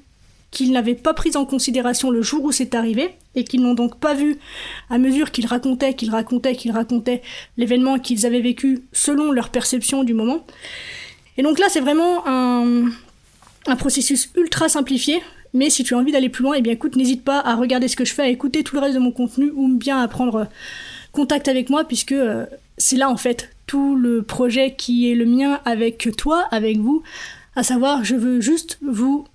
qu'ils 0.52 0.72
n'avaient 0.72 0.96
pas 0.96 1.14
pris 1.14 1.36
en 1.36 1.44
considération 1.46 2.12
le 2.12 2.22
jour 2.22 2.46
où 2.46 2.54
c'est 2.54 2.74
arrivé, 2.74 3.14
et 3.36 3.44
qu'ils 3.44 3.62
n'ont 3.62 3.74
donc 3.74 4.00
pas 4.00 4.14
vu 4.14 4.38
à 4.90 4.98
mesure 4.98 5.32
qu'ils 5.32 5.48
racontaient, 5.48 5.96
qu'ils 5.96 6.12
racontaient, 6.12 6.56
qu'ils 6.56 6.72
racontaient 6.72 7.22
l'événement 7.58 8.00
qu'ils 8.00 8.26
avaient 8.26 8.40
vécu 8.40 8.84
selon 8.94 9.34
leur 9.34 9.50
perception 9.50 10.06
du 10.06 10.14
moment. 10.14 10.46
Et 11.38 11.44
donc 11.44 11.60
là, 11.60 11.66
c'est 11.70 11.82
vraiment 11.82 12.26
un, 12.26 12.86
processus 13.78 14.30
ultra 14.38 14.70
simplifié 14.70 15.22
mais 15.54 15.70
si 15.70 15.84
tu 15.84 15.96
as 15.96 15.98
envie 15.98 16.12
d'aller 16.12 16.30
plus 16.30 16.44
loin, 16.44 16.56
eh 16.58 16.62
bien 16.62 16.74
écoute, 16.74 16.96
n'hésite 16.96 17.24
pas 17.24 17.40
à 17.40 17.56
regarder 17.56 17.88
ce 17.88 17.96
que 17.96 18.06
je 18.06 18.14
fais, 18.14 18.24
à 18.24 18.28
écouter 18.28 18.64
tout 18.64 18.76
le 18.76 18.82
reste 18.82 18.96
de 18.96 19.00
mon 19.00 19.12
contenu 19.12 19.52
ou 19.56 19.68
bien 19.68 20.02
à 20.02 20.08
prendre 20.08 20.36
euh, 20.36 20.46
contact 21.12 21.48
avec 21.48 21.70
moi 21.70 21.84
puisque 21.84 22.12
euh, 22.12 22.46
c'est 22.78 22.98
là 22.98 23.10
en 23.10 23.18
fait 23.18 23.50
tout 23.68 23.96
le 23.96 24.24
projet 24.24 24.74
qui 24.76 25.12
est 25.12 25.16
le 25.16 25.26
mien 25.26 25.60
avec 25.66 26.10
toi, 26.18 26.48
avec 26.52 26.78
vous, 26.78 27.04
à 27.56 27.64
savoir 27.64 28.04
je 28.04 28.16
veux 28.16 28.42
juste 28.42 28.80
vous 28.82 29.26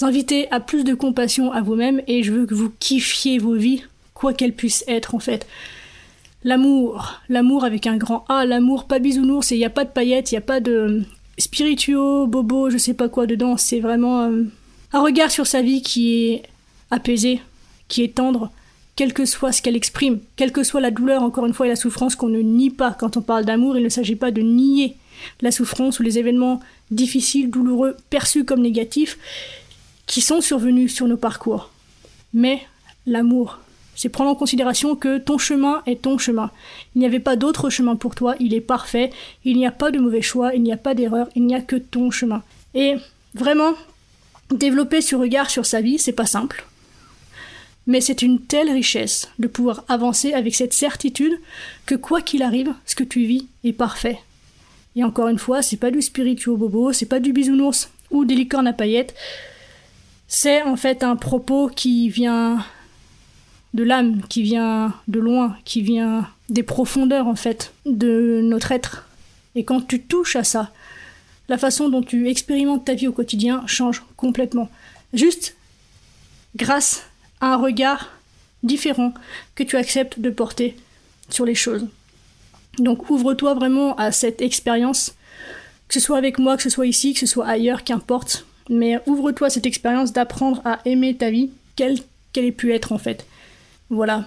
inviter 0.00 0.50
à 0.50 0.60
plus 0.60 0.84
de 0.84 0.94
compassion 0.94 1.52
à 1.52 1.60
vous-même 1.60 2.02
et 2.06 2.22
je 2.22 2.32
veux 2.32 2.46
que 2.46 2.54
vous 2.54 2.72
kiffiez 2.78 3.38
vos 3.38 3.54
vies, 3.54 3.84
quoi 4.14 4.32
qu'elles 4.32 4.54
puissent 4.54 4.84
être 4.88 5.14
en 5.14 5.18
fait. 5.18 5.46
L'amour, 6.44 7.20
l'amour 7.28 7.64
avec 7.64 7.86
un 7.86 7.96
grand 7.96 8.24
A, 8.28 8.44
l'amour 8.44 8.86
pas 8.86 8.98
bisounours, 8.98 9.50
il 9.52 9.58
n'y 9.58 9.64
a 9.64 9.70
pas 9.70 9.84
de 9.84 9.90
paillettes, 9.90 10.32
il 10.32 10.34
n'y 10.34 10.38
a 10.38 10.42
pas 10.42 10.60
de 10.60 11.02
spirituaux, 11.38 12.26
bobo, 12.26 12.68
je 12.68 12.78
sais 12.78 12.94
pas 12.94 13.08
quoi 13.08 13.26
dedans, 13.26 13.56
c'est 13.56 13.80
vraiment 13.80 14.22
euh, 14.22 14.42
un 14.92 15.00
regard 15.00 15.30
sur 15.30 15.46
sa 15.46 15.62
vie 15.62 15.82
qui 15.82 16.26
est 16.26 16.42
apaisé, 16.90 17.40
qui 17.88 18.02
est 18.02 18.14
tendre, 18.14 18.50
quel 18.96 19.14
que 19.14 19.24
soit 19.24 19.52
ce 19.52 19.62
qu'elle 19.62 19.76
exprime, 19.76 20.20
quelle 20.36 20.52
que 20.52 20.62
soit 20.62 20.80
la 20.80 20.90
douleur, 20.90 21.22
encore 21.22 21.46
une 21.46 21.54
fois, 21.54 21.66
et 21.66 21.70
la 21.70 21.76
souffrance 21.76 22.14
qu'on 22.14 22.28
ne 22.28 22.40
nie 22.40 22.70
pas. 22.70 22.92
Quand 22.98 23.16
on 23.16 23.22
parle 23.22 23.44
d'amour, 23.44 23.76
il 23.76 23.84
ne 23.84 23.88
s'agit 23.88 24.16
pas 24.16 24.30
de 24.30 24.42
nier 24.42 24.96
la 25.40 25.50
souffrance 25.50 25.98
ou 25.98 26.02
les 26.02 26.18
événements 26.18 26.60
difficiles, 26.90 27.50
douloureux, 27.50 27.96
perçus 28.10 28.44
comme 28.44 28.60
négatifs, 28.60 29.18
qui 30.06 30.20
sont 30.20 30.40
survenus 30.40 30.94
sur 30.94 31.06
nos 31.06 31.16
parcours. 31.16 31.70
Mais 32.34 32.60
l'amour, 33.06 33.60
c'est 33.94 34.08
prendre 34.08 34.30
en 34.30 34.34
considération 34.34 34.96
que 34.96 35.18
ton 35.18 35.38
chemin 35.38 35.82
est 35.86 36.02
ton 36.02 36.18
chemin. 36.18 36.50
Il 36.94 37.00
n'y 37.00 37.06
avait 37.06 37.20
pas 37.20 37.36
d'autre 37.36 37.70
chemin 37.70 37.96
pour 37.96 38.14
toi, 38.14 38.34
il 38.40 38.52
est 38.52 38.60
parfait, 38.60 39.10
il 39.44 39.56
n'y 39.56 39.66
a 39.66 39.70
pas 39.70 39.90
de 39.90 39.98
mauvais 39.98 40.22
choix, 40.22 40.54
il 40.54 40.62
n'y 40.62 40.72
a 40.72 40.76
pas 40.76 40.94
d'erreur, 40.94 41.28
il 41.34 41.46
n'y 41.46 41.54
a 41.54 41.60
que 41.60 41.76
ton 41.76 42.10
chemin. 42.10 42.42
Et 42.74 42.96
vraiment, 43.34 43.74
développer 44.52 45.00
ce 45.00 45.16
regard 45.16 45.50
sur 45.50 45.66
sa 45.66 45.80
vie, 45.80 45.98
c'est 45.98 46.12
pas 46.12 46.26
simple. 46.26 46.64
Mais 47.86 48.00
c'est 48.00 48.22
une 48.22 48.40
telle 48.40 48.70
richesse 48.70 49.28
de 49.38 49.48
pouvoir 49.48 49.84
avancer 49.88 50.32
avec 50.32 50.54
cette 50.54 50.72
certitude 50.72 51.38
que 51.86 51.94
quoi 51.94 52.20
qu'il 52.20 52.42
arrive, 52.42 52.72
ce 52.86 52.94
que 52.94 53.04
tu 53.04 53.24
vis 53.24 53.48
est 53.64 53.72
parfait. 53.72 54.18
Et 54.94 55.04
encore 55.04 55.28
une 55.28 55.38
fois, 55.38 55.62
c'est 55.62 55.76
pas 55.76 55.90
du 55.90 56.02
spirituel 56.02 56.56
bobo, 56.56 56.92
c'est 56.92 57.06
pas 57.06 57.20
du 57.20 57.32
bisounours 57.32 57.90
ou 58.10 58.24
des 58.24 58.34
licornes 58.34 58.66
à 58.66 58.72
paillettes. 58.72 59.14
C'est 60.28 60.62
en 60.62 60.76
fait 60.76 61.02
un 61.02 61.16
propos 61.16 61.68
qui 61.68 62.08
vient 62.08 62.64
de 63.74 63.82
l'âme, 63.82 64.22
qui 64.28 64.42
vient 64.42 64.94
de 65.08 65.18
loin, 65.18 65.56
qui 65.64 65.82
vient 65.82 66.28
des 66.50 66.62
profondeurs 66.62 67.26
en 67.26 67.36
fait 67.36 67.72
de 67.86 68.40
notre 68.42 68.72
être. 68.72 69.08
Et 69.54 69.64
quand 69.64 69.86
tu 69.86 70.02
touches 70.02 70.36
à 70.36 70.44
ça, 70.44 70.70
la 71.48 71.58
façon 71.58 71.88
dont 71.88 72.02
tu 72.02 72.28
expérimentes 72.28 72.84
ta 72.84 72.94
vie 72.94 73.08
au 73.08 73.12
quotidien 73.12 73.62
change 73.66 74.02
complètement. 74.16 74.70
Juste 75.12 75.56
grâce 76.56 77.04
un 77.40 77.56
regard 77.56 78.10
différent 78.62 79.12
que 79.54 79.62
tu 79.62 79.76
acceptes 79.76 80.20
de 80.20 80.30
porter 80.30 80.76
sur 81.28 81.44
les 81.44 81.54
choses. 81.54 81.86
Donc 82.78 83.10
ouvre-toi 83.10 83.54
vraiment 83.54 83.94
à 83.96 84.12
cette 84.12 84.40
expérience, 84.40 85.14
que 85.88 85.94
ce 85.94 86.00
soit 86.00 86.18
avec 86.18 86.38
moi, 86.38 86.56
que 86.56 86.62
ce 86.62 86.70
soit 86.70 86.86
ici, 86.86 87.12
que 87.12 87.20
ce 87.20 87.26
soit 87.26 87.46
ailleurs, 87.46 87.84
qu'importe. 87.84 88.46
Mais 88.70 89.00
ouvre-toi 89.06 89.48
à 89.48 89.50
cette 89.50 89.66
expérience 89.66 90.12
d'apprendre 90.12 90.62
à 90.64 90.80
aimer 90.84 91.16
ta 91.16 91.30
vie, 91.30 91.50
quelle 91.76 91.98
qu'elle 92.32 92.44
ait 92.44 92.52
pu 92.52 92.72
être 92.72 92.92
en 92.92 92.98
fait. 92.98 93.26
Voilà. 93.90 94.24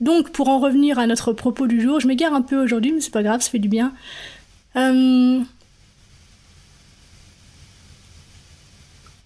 Donc 0.00 0.30
pour 0.30 0.48
en 0.48 0.58
revenir 0.58 0.98
à 0.98 1.06
notre 1.06 1.32
propos 1.32 1.66
du 1.66 1.80
jour, 1.80 2.00
je 2.00 2.08
m'égare 2.08 2.34
un 2.34 2.42
peu 2.42 2.60
aujourd'hui, 2.60 2.92
mais 2.92 3.00
c'est 3.00 3.12
pas 3.12 3.22
grave, 3.22 3.42
ça 3.42 3.50
fait 3.50 3.58
du 3.58 3.68
bien. 3.68 3.92
Euh, 4.76 5.40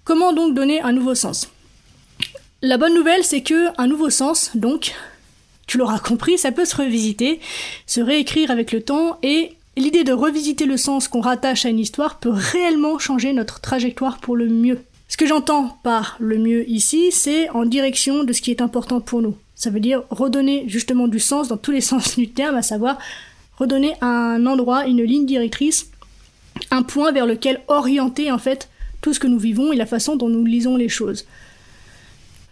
comment 0.04 0.32
donc 0.32 0.54
donner 0.54 0.80
un 0.80 0.92
nouveau 0.92 1.14
sens? 1.14 1.48
La 2.62 2.78
bonne 2.78 2.94
nouvelle, 2.94 3.24
c'est 3.24 3.42
que 3.42 3.68
un 3.78 3.86
nouveau 3.86 4.10
sens, 4.10 4.50
donc, 4.54 4.94
tu 5.66 5.78
l'auras 5.78 5.98
compris, 5.98 6.38
ça 6.38 6.52
peut 6.52 6.64
se 6.64 6.76
revisiter, 6.76 7.40
se 7.86 8.00
réécrire 8.00 8.50
avec 8.50 8.72
le 8.72 8.82
temps, 8.82 9.18
et 9.22 9.52
l'idée 9.76 10.04
de 10.04 10.12
revisiter 10.12 10.66
le 10.66 10.76
sens 10.76 11.08
qu'on 11.08 11.20
rattache 11.20 11.66
à 11.66 11.68
une 11.68 11.78
histoire 11.78 12.18
peut 12.18 12.32
réellement 12.32 12.98
changer 12.98 13.32
notre 13.32 13.60
trajectoire 13.60 14.18
pour 14.18 14.36
le 14.36 14.48
mieux. 14.48 14.80
Ce 15.08 15.16
que 15.16 15.26
j'entends 15.26 15.78
par 15.82 16.16
le 16.18 16.38
mieux 16.38 16.68
ici, 16.68 17.12
c'est 17.12 17.50
en 17.50 17.66
direction 17.66 18.24
de 18.24 18.32
ce 18.32 18.40
qui 18.40 18.50
est 18.50 18.62
important 18.62 19.00
pour 19.00 19.20
nous. 19.20 19.36
Ça 19.54 19.70
veut 19.70 19.80
dire 19.80 20.02
redonner 20.10 20.64
justement 20.66 21.06
du 21.06 21.20
sens 21.20 21.48
dans 21.48 21.56
tous 21.56 21.70
les 21.70 21.80
sens 21.82 22.16
du 22.16 22.30
terme, 22.30 22.56
à 22.56 22.62
savoir 22.62 22.98
redonner 23.58 23.94
un 24.00 24.46
endroit, 24.46 24.86
une 24.86 25.02
ligne 25.02 25.26
directrice, 25.26 25.90
un 26.70 26.82
point 26.82 27.12
vers 27.12 27.26
lequel 27.26 27.60
orienter 27.68 28.30
en 28.32 28.38
fait 28.38 28.68
tout 29.04 29.12
ce 29.12 29.20
que 29.20 29.26
nous 29.26 29.38
vivons 29.38 29.70
et 29.70 29.76
la 29.76 29.84
façon 29.84 30.16
dont 30.16 30.30
nous 30.30 30.46
lisons 30.46 30.78
les 30.78 30.88
choses. 30.88 31.26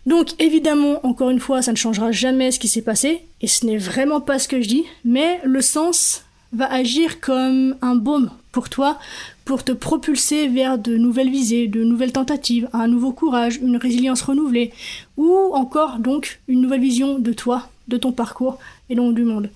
Donc 0.04 0.34
évidemment, 0.38 1.00
encore 1.02 1.30
une 1.30 1.40
fois, 1.40 1.62
ça 1.62 1.72
ne 1.72 1.78
changera 1.78 2.12
jamais 2.12 2.50
ce 2.50 2.58
qui 2.58 2.68
s'est 2.68 2.82
passé, 2.82 3.22
et 3.40 3.46
ce 3.46 3.64
n'est 3.64 3.78
vraiment 3.78 4.20
pas 4.20 4.38
ce 4.38 4.48
que 4.48 4.60
je 4.60 4.68
dis, 4.68 4.84
mais 5.02 5.40
le 5.44 5.62
sens 5.62 6.26
va 6.52 6.70
agir 6.70 7.22
comme 7.22 7.76
un 7.80 7.94
baume 7.94 8.30
pour 8.50 8.68
toi, 8.68 8.98
pour 9.46 9.64
te 9.64 9.72
propulser 9.72 10.46
vers 10.48 10.76
de 10.76 10.98
nouvelles 10.98 11.30
visées, 11.30 11.68
de 11.68 11.84
nouvelles 11.84 12.12
tentatives, 12.12 12.68
un 12.74 12.86
nouveau 12.86 13.12
courage, 13.12 13.56
une 13.56 13.78
résilience 13.78 14.20
renouvelée, 14.20 14.72
ou 15.16 15.34
encore 15.54 16.00
donc 16.00 16.40
une 16.48 16.60
nouvelle 16.60 16.82
vision 16.82 17.18
de 17.18 17.32
toi, 17.32 17.70
de 17.88 17.96
ton 17.96 18.12
parcours 18.12 18.58
et 18.90 18.94
donc 18.94 19.14
du 19.14 19.24
monde. 19.24 19.48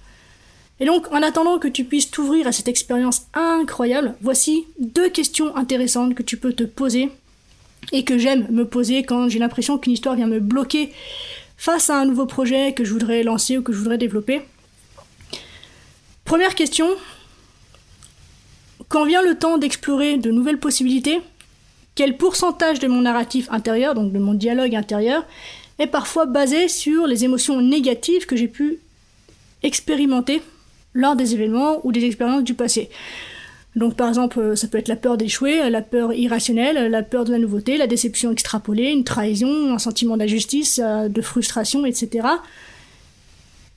Et 0.79 0.85
donc, 0.85 1.11
en 1.11 1.23
attendant 1.23 1.59
que 1.59 1.69
tu 1.69 1.85
puisses 1.85 2.11
t'ouvrir 2.11 2.47
à 2.47 2.53
cette 2.53 2.69
expérience 2.69 3.27
incroyable, 3.33 4.15
voici 4.21 4.67
deux 4.79 5.09
questions 5.09 5.57
intéressantes 5.57 6.15
que 6.15 6.23
tu 6.23 6.37
peux 6.37 6.53
te 6.53 6.65
poser 6.65 7.11
et 7.93 8.05
que 8.05 8.19
j'aime 8.19 8.47
me 8.51 8.67
poser 8.67 9.03
quand 9.03 9.29
j'ai 9.29 9.39
l'impression 9.39 9.79
qu'une 9.79 9.93
histoire 9.93 10.17
vient 10.17 10.27
me 10.27 10.41
bloquer 10.41 10.93
face 11.57 11.89
à 11.89 11.99
un 11.99 12.05
nouveau 12.05 12.27
projet 12.27 12.75
que 12.75 12.85
je 12.85 12.93
voudrais 12.93 13.23
lancer 13.23 13.57
ou 13.57 13.63
que 13.63 13.73
je 13.73 13.79
voudrais 13.79 13.97
développer. 13.97 14.43
Première 16.25 16.55
question, 16.55 16.89
quand 18.89 19.07
vient 19.07 19.23
le 19.23 19.39
temps 19.39 19.57
d'explorer 19.57 20.19
de 20.19 20.31
nouvelles 20.31 20.59
possibilités, 20.59 21.21
quel 21.95 22.19
pourcentage 22.19 22.81
de 22.81 22.89
mon 22.89 23.01
narratif 23.03 23.49
intérieur, 23.51 23.95
donc 23.95 24.13
de 24.13 24.19
mon 24.19 24.35
dialogue 24.35 24.75
intérieur, 24.75 25.25
est 25.79 25.87
parfois 25.87 26.27
basé 26.27 26.69
sur 26.69 27.07
les 27.07 27.25
émotions 27.25 27.63
négatives 27.63 28.27
que 28.27 28.37
j'ai 28.37 28.49
pu 28.49 28.79
expérimenter 29.63 30.43
lors 30.97 31.15
des 31.15 31.35
événements 31.35 31.81
ou 31.85 31.93
des 31.93 32.05
expériences 32.05 32.43
du 32.43 32.55
passé 32.55 32.91
donc 33.77 33.95
par 33.95 34.09
exemple, 34.09 34.41
euh, 34.41 34.57
ça 34.57 34.69
peut 34.69 34.79
être 34.79 34.89
la 34.89 34.97
peur 34.97 35.19
d'échouer, 35.19 35.69
la 35.69 35.83
peur 35.83 36.15
irrationnelle, 36.15 36.91
la 36.91 37.03
peur 37.03 37.25
de 37.25 37.31
la 37.31 37.39
nouveauté, 37.39 37.77
la 37.77 37.87
déception 37.87 38.33
extrapolée, 38.33 38.91
une 38.91 39.05
trahison, 39.05 39.75
un 39.75 39.79
sentiment 39.79 40.17
d'injustice, 40.17 40.81
euh, 40.83 41.09
de 41.09 41.21
frustration, 41.21 41.85
etc. 41.85 42.27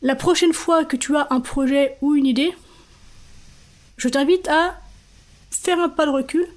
La 0.02 0.16
prochaine 0.16 0.54
fois 0.54 0.86
que 0.86 0.96
tu 0.96 1.18
as 1.18 1.28
un 1.32 1.42
projet 1.42 1.98
ou 2.02 2.16
une 2.16 2.26
idée, 2.26 2.54
je 3.98 4.08
t'invite 4.08 4.48
à 4.48 4.80
faire 5.52 5.78
un 5.80 5.90
pas 5.90 6.06
de 6.06 6.12
recul 6.12 6.48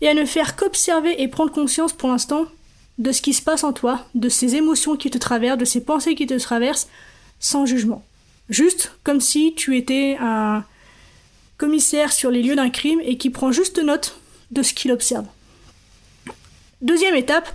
et 0.00 0.08
à 0.08 0.14
ne 0.14 0.24
faire 0.24 0.56
qu'observer 0.56 1.20
et 1.20 1.28
prendre 1.28 1.52
conscience 1.52 1.92
pour 1.92 2.08
l'instant 2.08 2.46
de 2.96 3.12
ce 3.12 3.20
qui 3.20 3.34
se 3.34 3.42
passe 3.42 3.64
en 3.64 3.74
toi, 3.74 4.06
de 4.14 4.30
ces 4.30 4.54
émotions 4.54 4.96
qui 4.96 5.10
te 5.10 5.18
traversent, 5.18 5.58
de 5.58 5.66
ces 5.66 5.84
pensées 5.84 6.14
qui 6.14 6.26
te 6.26 6.38
traversent, 6.38 6.88
sans 7.38 7.66
jugement. 7.66 8.02
Juste 8.48 8.92
comme 9.04 9.20
si 9.20 9.54
tu 9.54 9.76
étais 9.76 10.16
un, 10.20 10.64
commissaire 11.62 12.12
sur 12.12 12.32
les 12.32 12.42
lieux 12.42 12.56
d'un 12.56 12.70
crime 12.70 13.00
et 13.04 13.16
qui 13.16 13.30
prend 13.30 13.52
juste 13.52 13.78
note 13.78 14.18
de 14.50 14.64
ce 14.64 14.74
qu'il 14.74 14.90
observe. 14.90 15.26
Deuxième 16.80 17.14
étape, 17.14 17.48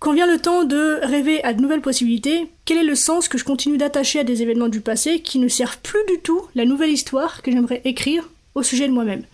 quand 0.00 0.12
vient 0.12 0.26
le 0.26 0.38
temps 0.38 0.64
de 0.64 0.98
rêver 1.02 1.42
à 1.44 1.54
de 1.54 1.62
nouvelles 1.62 1.80
possibilités, 1.80 2.46
quel 2.66 2.76
est 2.76 2.84
le 2.84 2.94
sens 2.94 3.26
que 3.26 3.38
je 3.38 3.44
continue 3.44 3.78
d'attacher 3.78 4.20
à 4.20 4.24
des 4.24 4.42
événements 4.42 4.68
du 4.68 4.82
passé 4.82 5.20
qui 5.20 5.38
ne 5.38 5.48
servent 5.48 5.78
plus 5.78 6.04
du 6.08 6.18
tout 6.18 6.42
la 6.54 6.66
nouvelle 6.66 6.90
histoire 6.90 7.40
que 7.40 7.50
j'aimerais 7.50 7.80
écrire 7.86 8.28
au 8.54 8.62
sujet 8.62 8.86
de 8.86 8.92
moi-même? 8.92 9.24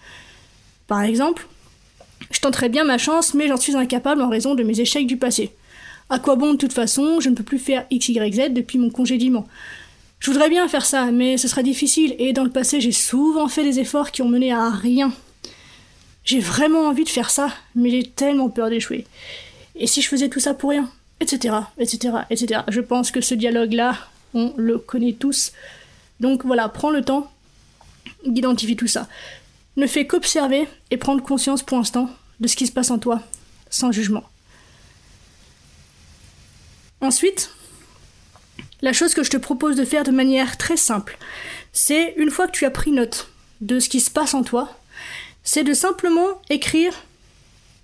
Par 0.86 1.02
exemple, 1.02 1.48
je 2.30 2.38
tenterais 2.38 2.68
bien 2.68 2.84
ma 2.84 2.98
chance, 2.98 3.34
mais 3.34 3.48
j'en 3.48 3.56
suis 3.56 3.74
incapable 3.74 4.22
en 4.22 4.28
raison 4.28 4.54
de 4.54 4.62
mes 4.62 4.78
échecs 4.78 5.08
du 5.08 5.16
passé. 5.16 5.50
À 6.08 6.20
quoi 6.20 6.36
bon 6.36 6.52
de 6.52 6.56
toute 6.56 6.72
façon, 6.72 7.18
je 7.18 7.30
ne 7.30 7.34
peux 7.34 7.42
plus 7.42 7.58
faire 7.58 7.86
XYZ 7.92 8.50
depuis 8.50 8.78
mon 8.78 8.90
congédiement? 8.90 9.48
Je 10.20 10.30
voudrais 10.30 10.50
bien 10.50 10.68
faire 10.68 10.84
ça, 10.84 11.10
mais 11.10 11.38
ce 11.38 11.48
sera 11.48 11.62
difficile, 11.62 12.14
et 12.18 12.34
dans 12.34 12.44
le 12.44 12.50
passé 12.50 12.80
j'ai 12.80 12.92
souvent 12.92 13.48
fait 13.48 13.64
des 13.64 13.80
efforts 13.80 14.10
qui 14.10 14.20
ont 14.20 14.28
mené 14.28 14.52
à 14.52 14.68
rien. 14.68 15.12
J'ai 16.24 16.40
vraiment 16.40 16.86
envie 16.86 17.04
de 17.04 17.08
faire 17.08 17.30
ça, 17.30 17.50
mais 17.74 17.90
j'ai 17.90 18.04
tellement 18.04 18.50
peur 18.50 18.68
d'échouer. 18.68 19.06
Et 19.74 19.86
si 19.86 20.02
je 20.02 20.08
faisais 20.08 20.28
tout 20.28 20.40
ça 20.40 20.52
pour 20.52 20.70
rien? 20.70 20.90
Etc. 21.20 21.54
etc. 21.78 22.14
etc. 22.28 22.60
Je 22.68 22.80
pense 22.80 23.10
que 23.10 23.22
ce 23.22 23.34
dialogue-là, 23.34 23.96
on 24.34 24.52
le 24.56 24.78
connaît 24.78 25.14
tous. 25.14 25.52
Donc 26.20 26.44
voilà, 26.44 26.68
prends 26.68 26.90
le 26.90 27.02
temps 27.02 27.30
d'identifier 28.26 28.76
tout 28.76 28.86
ça. 28.86 29.08
Ne 29.76 29.86
fais 29.86 30.06
qu'observer 30.06 30.68
et 30.90 30.98
prendre 30.98 31.22
conscience 31.22 31.62
pour 31.62 31.78
l'instant 31.78 32.10
de 32.40 32.46
ce 32.46 32.56
qui 32.56 32.66
se 32.66 32.72
passe 32.72 32.90
en 32.90 32.98
toi, 32.98 33.22
sans 33.70 33.90
jugement. 33.90 34.24
Ensuite, 37.00 37.54
la 38.82 38.92
chose 38.92 39.14
que 39.14 39.22
je 39.22 39.30
te 39.30 39.36
propose 39.36 39.76
de 39.76 39.84
faire 39.84 40.04
de 40.04 40.10
manière 40.10 40.56
très 40.56 40.76
simple, 40.76 41.18
c'est 41.72 42.14
une 42.16 42.30
fois 42.30 42.46
que 42.46 42.52
tu 42.52 42.64
as 42.64 42.70
pris 42.70 42.92
note 42.92 43.28
de 43.60 43.78
ce 43.78 43.88
qui 43.88 44.00
se 44.00 44.10
passe 44.10 44.34
en 44.34 44.42
toi, 44.42 44.76
c'est 45.42 45.64
de 45.64 45.74
simplement 45.74 46.40
écrire 46.48 46.92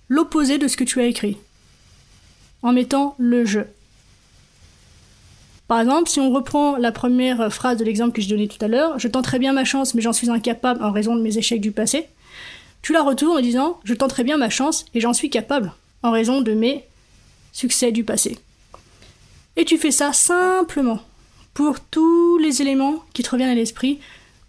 l'opposé 0.09 0.57
de 0.57 0.67
ce 0.67 0.77
que 0.77 0.83
tu 0.83 0.99
as 0.99 1.05
écrit, 1.05 1.37
en 2.61 2.73
mettant 2.73 3.15
le 3.17 3.45
je. 3.45 3.61
Par 5.67 5.81
exemple, 5.81 6.09
si 6.09 6.19
on 6.19 6.31
reprend 6.31 6.77
la 6.77 6.93
première 6.93 7.51
phrase 7.51 7.77
de 7.77 7.83
l'exemple 7.83 8.13
que 8.13 8.21
je 8.21 8.29
donnais 8.29 8.47
tout 8.47 8.63
à 8.63 8.69
l'heure, 8.69 8.97
je 8.99 9.07
tenterai 9.09 9.37
bien 9.37 9.51
ma 9.51 9.65
chance, 9.65 9.93
mais 9.93 10.01
j'en 10.01 10.13
suis 10.13 10.29
incapable 10.29 10.83
en 10.83 10.91
raison 10.91 11.15
de 11.15 11.21
mes 11.21 11.37
échecs 11.37 11.61
du 11.61 11.71
passé, 11.71 12.07
tu 12.81 12.93
la 12.93 13.03
retournes 13.03 13.37
en 13.37 13.41
disant 13.41 13.79
je 13.83 13.93
tenterai 13.93 14.23
bien 14.23 14.37
ma 14.37 14.49
chance 14.49 14.85
et 14.93 15.01
j'en 15.01 15.13
suis 15.13 15.29
capable 15.29 15.73
en 16.03 16.11
raison 16.11 16.41
de 16.41 16.53
mes 16.53 16.85
succès 17.51 17.91
du 17.91 18.03
passé. 18.03 18.37
Et 19.57 19.65
tu 19.65 19.79
fais 19.79 19.91
ça 19.91 20.13
simplement 20.13 20.99
pour 21.55 21.79
tous 21.79 22.37
les 22.37 22.61
éléments 22.61 23.03
qui 23.13 23.23
te 23.23 23.31
reviennent 23.31 23.49
à 23.49 23.55
l'esprit 23.55 23.99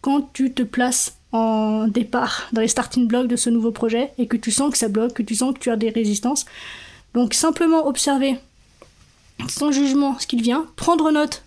quand 0.02 0.30
tu 0.34 0.52
te 0.52 0.62
places 0.62 1.16
en 1.32 1.88
départ 1.88 2.48
dans 2.52 2.60
les 2.60 2.68
starting 2.68 3.08
blocks 3.08 3.26
de 3.26 3.36
ce 3.36 3.48
nouveau 3.48 3.72
projet 3.72 4.12
et 4.18 4.26
que 4.26 4.36
tu 4.36 4.50
sens 4.50 4.70
que 4.70 4.76
ça 4.76 4.88
bloque, 4.88 5.14
que 5.14 5.22
tu 5.22 5.34
sens 5.34 5.54
que 5.54 5.60
tu 5.60 5.70
as 5.70 5.76
des 5.76 5.88
résistances. 5.88 6.44
Donc 7.14 7.32
simplement 7.32 7.86
observer 7.86 8.38
sans 9.48 9.72
jugement 9.72 10.18
ce 10.18 10.26
qu'il 10.26 10.42
vient, 10.42 10.66
prendre 10.76 11.10
note 11.10 11.42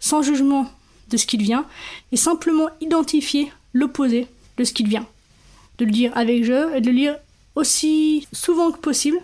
sans 0.00 0.22
jugement 0.22 0.70
de 1.10 1.18
ce 1.18 1.26
qu'il 1.26 1.42
vient 1.42 1.66
et 2.12 2.16
simplement 2.16 2.70
identifier 2.80 3.52
l'opposé 3.74 4.26
de 4.56 4.64
ce 4.64 4.72
qu'il 4.72 4.88
vient. 4.88 5.06
De 5.76 5.84
le 5.84 5.90
dire 5.90 6.12
avec 6.16 6.44
jeu 6.44 6.74
et 6.74 6.80
de 6.80 6.86
le 6.86 6.96
lire 6.96 7.16
aussi 7.56 8.26
souvent 8.32 8.70
que 8.70 8.78
possible, 8.78 9.18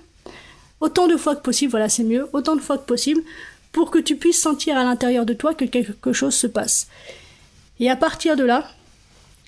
autant 0.81 1.07
de 1.07 1.17
fois 1.17 1.35
que 1.37 1.43
possible, 1.43 1.71
voilà 1.71 1.89
c'est 1.89 2.05
mieux, 2.05 2.29
autant 2.35 2.55
de 2.55 2.61
fois 2.61 2.77
que 2.77 2.85
possible, 2.85 3.23
pour 3.73 3.91
que 3.91 3.99
tu 3.99 4.17
puisses 4.17 4.41
sentir 4.41 4.77
à 4.77 4.85
l'intérieur 4.85 5.27
de 5.27 5.35
toi 5.35 5.55
que 5.55 5.65
quelque 5.65 6.13
chose 6.13 6.35
se 6.35 6.47
passe. 6.47 6.89
Et 7.81 7.91
à 7.91 7.97
partir 7.97 8.37
de 8.37 8.45
là, 8.45 8.71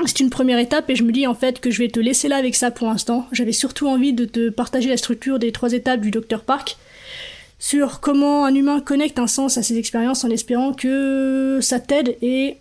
c'est 0.07 0.21
une 0.21 0.31
première 0.31 0.59
étape 0.59 0.91
et 0.91 0.97
je 0.97 1.05
me 1.05 1.13
dis 1.13 1.27
en 1.27 1.35
fait 1.35 1.61
que 1.61 1.71
je 1.71 1.79
vais 1.79 1.89
te 1.89 2.01
laisser 2.01 2.29
là 2.29 2.37
avec 2.37 2.57
ça 2.57 2.71
pour 2.71 2.89
l'instant. 2.89 3.29
J'avais 3.33 3.53
surtout 3.53 3.87
envie 3.87 4.13
de 4.13 4.25
te 4.25 4.51
partager 4.51 4.89
la 4.89 4.97
structure 4.97 5.39
des 5.39 5.53
trois 5.53 5.73
étapes 5.73 6.01
du 6.01 6.11
Dr 6.11 6.41
Park 6.41 6.77
sur 7.59 8.01
comment 8.01 8.45
un 8.45 8.55
humain 8.55 8.81
connecte 8.81 9.19
un 9.19 9.27
sens 9.27 9.57
à 9.57 9.63
ses 9.63 9.79
expériences 9.79 10.25
en 10.25 10.31
espérant 10.31 10.73
que 10.73 11.61
ça 11.63 11.79
t'aide 11.79 12.17
et 12.21 12.57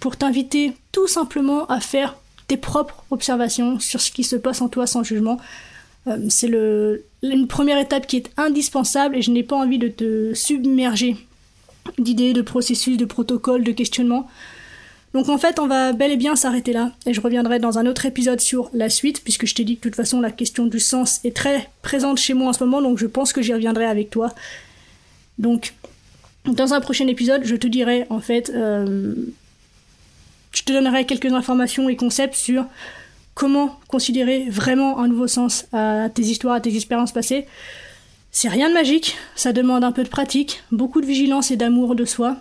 pour 0.00 0.16
t'inviter 0.16 0.72
tout 0.92 1.08
simplement 1.08 1.66
à 1.66 1.80
faire 1.80 2.16
tes 2.46 2.56
propres 2.56 3.04
observations 3.10 3.78
sur 3.80 4.00
ce 4.00 4.10
qui 4.10 4.24
se 4.24 4.36
passe 4.36 4.62
en 4.62 4.68
toi 4.68 4.86
sans 4.86 5.02
jugement. 5.02 5.38
Euh, 6.06 6.16
c'est 6.28 6.48
une 7.22 7.46
première 7.46 7.78
étape 7.78 8.06
qui 8.06 8.16
est 8.16 8.30
indispensable 8.36 9.16
et 9.16 9.22
je 9.22 9.30
n'ai 9.30 9.42
pas 9.42 9.56
envie 9.56 9.78
de 9.78 9.88
te 9.88 10.34
submerger 10.34 11.16
d'idées, 11.98 12.32
de 12.32 12.42
processus, 12.42 12.96
de 12.96 13.04
protocoles, 13.04 13.64
de 13.64 13.72
questionnements. 13.72 14.28
Donc 15.14 15.28
en 15.28 15.38
fait, 15.38 15.58
on 15.58 15.66
va 15.66 15.92
bel 15.92 16.10
et 16.10 16.16
bien 16.16 16.36
s'arrêter 16.36 16.72
là, 16.72 16.92
et 17.06 17.12
je 17.12 17.20
reviendrai 17.20 17.58
dans 17.58 17.78
un 17.78 17.86
autre 17.86 18.06
épisode 18.06 18.40
sur 18.40 18.70
la 18.72 18.88
suite, 18.88 19.22
puisque 19.22 19.46
je 19.46 19.54
t'ai 19.54 19.64
dit 19.64 19.76
que 19.76 19.80
de 19.80 19.90
toute 19.90 19.96
façon 19.96 20.20
la 20.20 20.30
question 20.30 20.66
du 20.66 20.80
sens 20.80 21.20
est 21.24 21.36
très 21.36 21.68
présente 21.82 22.18
chez 22.18 22.32
moi 22.34 22.48
en 22.48 22.52
ce 22.52 22.64
moment, 22.64 22.80
donc 22.80 22.98
je 22.98 23.06
pense 23.06 23.32
que 23.32 23.42
j'y 23.42 23.52
reviendrai 23.52 23.84
avec 23.84 24.08
toi. 24.08 24.32
Donc, 25.38 25.74
dans 26.46 26.72
un 26.72 26.80
prochain 26.80 27.06
épisode, 27.08 27.42
je 27.44 27.56
te 27.56 27.66
dirai 27.66 28.06
en 28.08 28.20
fait, 28.20 28.50
euh, 28.54 29.14
je 30.52 30.62
te 30.62 30.72
donnerai 30.72 31.04
quelques 31.04 31.32
informations 31.32 31.88
et 31.90 31.96
concepts 31.96 32.34
sur 32.34 32.64
comment 33.34 33.78
considérer 33.88 34.46
vraiment 34.48 34.98
un 34.98 35.08
nouveau 35.08 35.26
sens 35.26 35.66
à 35.72 36.08
tes 36.10 36.22
histoires, 36.22 36.54
à 36.54 36.60
tes 36.60 36.74
expériences 36.74 37.12
passées. 37.12 37.46
C'est 38.30 38.48
rien 38.48 38.68
de 38.68 38.74
magique, 38.74 39.16
ça 39.36 39.52
demande 39.52 39.84
un 39.84 39.92
peu 39.92 40.04
de 40.04 40.08
pratique, 40.08 40.62
beaucoup 40.70 41.00
de 41.00 41.06
vigilance 41.06 41.50
et 41.50 41.56
d'amour 41.56 41.94
de 41.94 42.04
soi, 42.04 42.38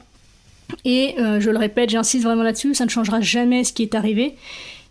et 0.86 1.16
euh, 1.20 1.40
je 1.40 1.50
le 1.50 1.58
répète, 1.58 1.90
j'insiste 1.90 2.24
vraiment 2.24 2.44
là-dessus, 2.44 2.74
ça 2.76 2.86
ne 2.86 2.90
changera 2.90 3.22
jamais 3.22 3.64
ce 3.64 3.74
qui 3.74 3.84
est 3.84 3.96
arrivé, 3.96 4.36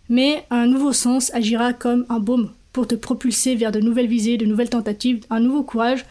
mais 0.09 0.45
un 0.49 0.67
nouveau 0.67 0.93
sens 0.93 1.33
agira 1.33 1.73
comme 1.73 2.05
un 2.09 2.19
baume 2.19 2.51
pour 2.73 2.87
te 2.87 2.95
propulser 2.95 3.55
vers 3.55 3.71
de 3.71 3.79
nouvelles 3.79 4.07
visées, 4.07 4.37
de 4.37 4.45
nouvelles 4.45 4.69
tentatives, 4.69 5.21
un 5.29 5.39
nouveau 5.39 5.63
courage 5.63 6.05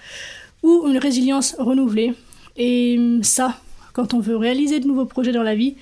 ou 0.63 0.87
une 0.89 0.99
résilience 0.99 1.57
renouvelée. 1.59 2.15
Et 2.57 2.99
ça, 3.23 3.59
quand 3.93 4.13
on 4.15 4.21
veut 4.21 4.37
réaliser 4.37 4.81
de 4.81 4.87
nouveaux 4.87 5.07
projets 5.07 5.33
dans 5.33 5.43
la 5.43 5.55
vie, 5.55 5.77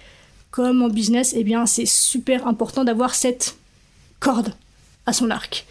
comme 0.50 0.82
en 0.82 0.88
business, 0.88 1.34
eh 1.36 1.44
bien 1.44 1.66
c'est 1.66 1.86
super 1.86 2.46
important 2.46 2.84
d'avoir 2.84 3.14
cette 3.14 3.57
corde 4.20 4.54
à 5.06 5.12
son 5.12 5.30
arc. 5.30 5.66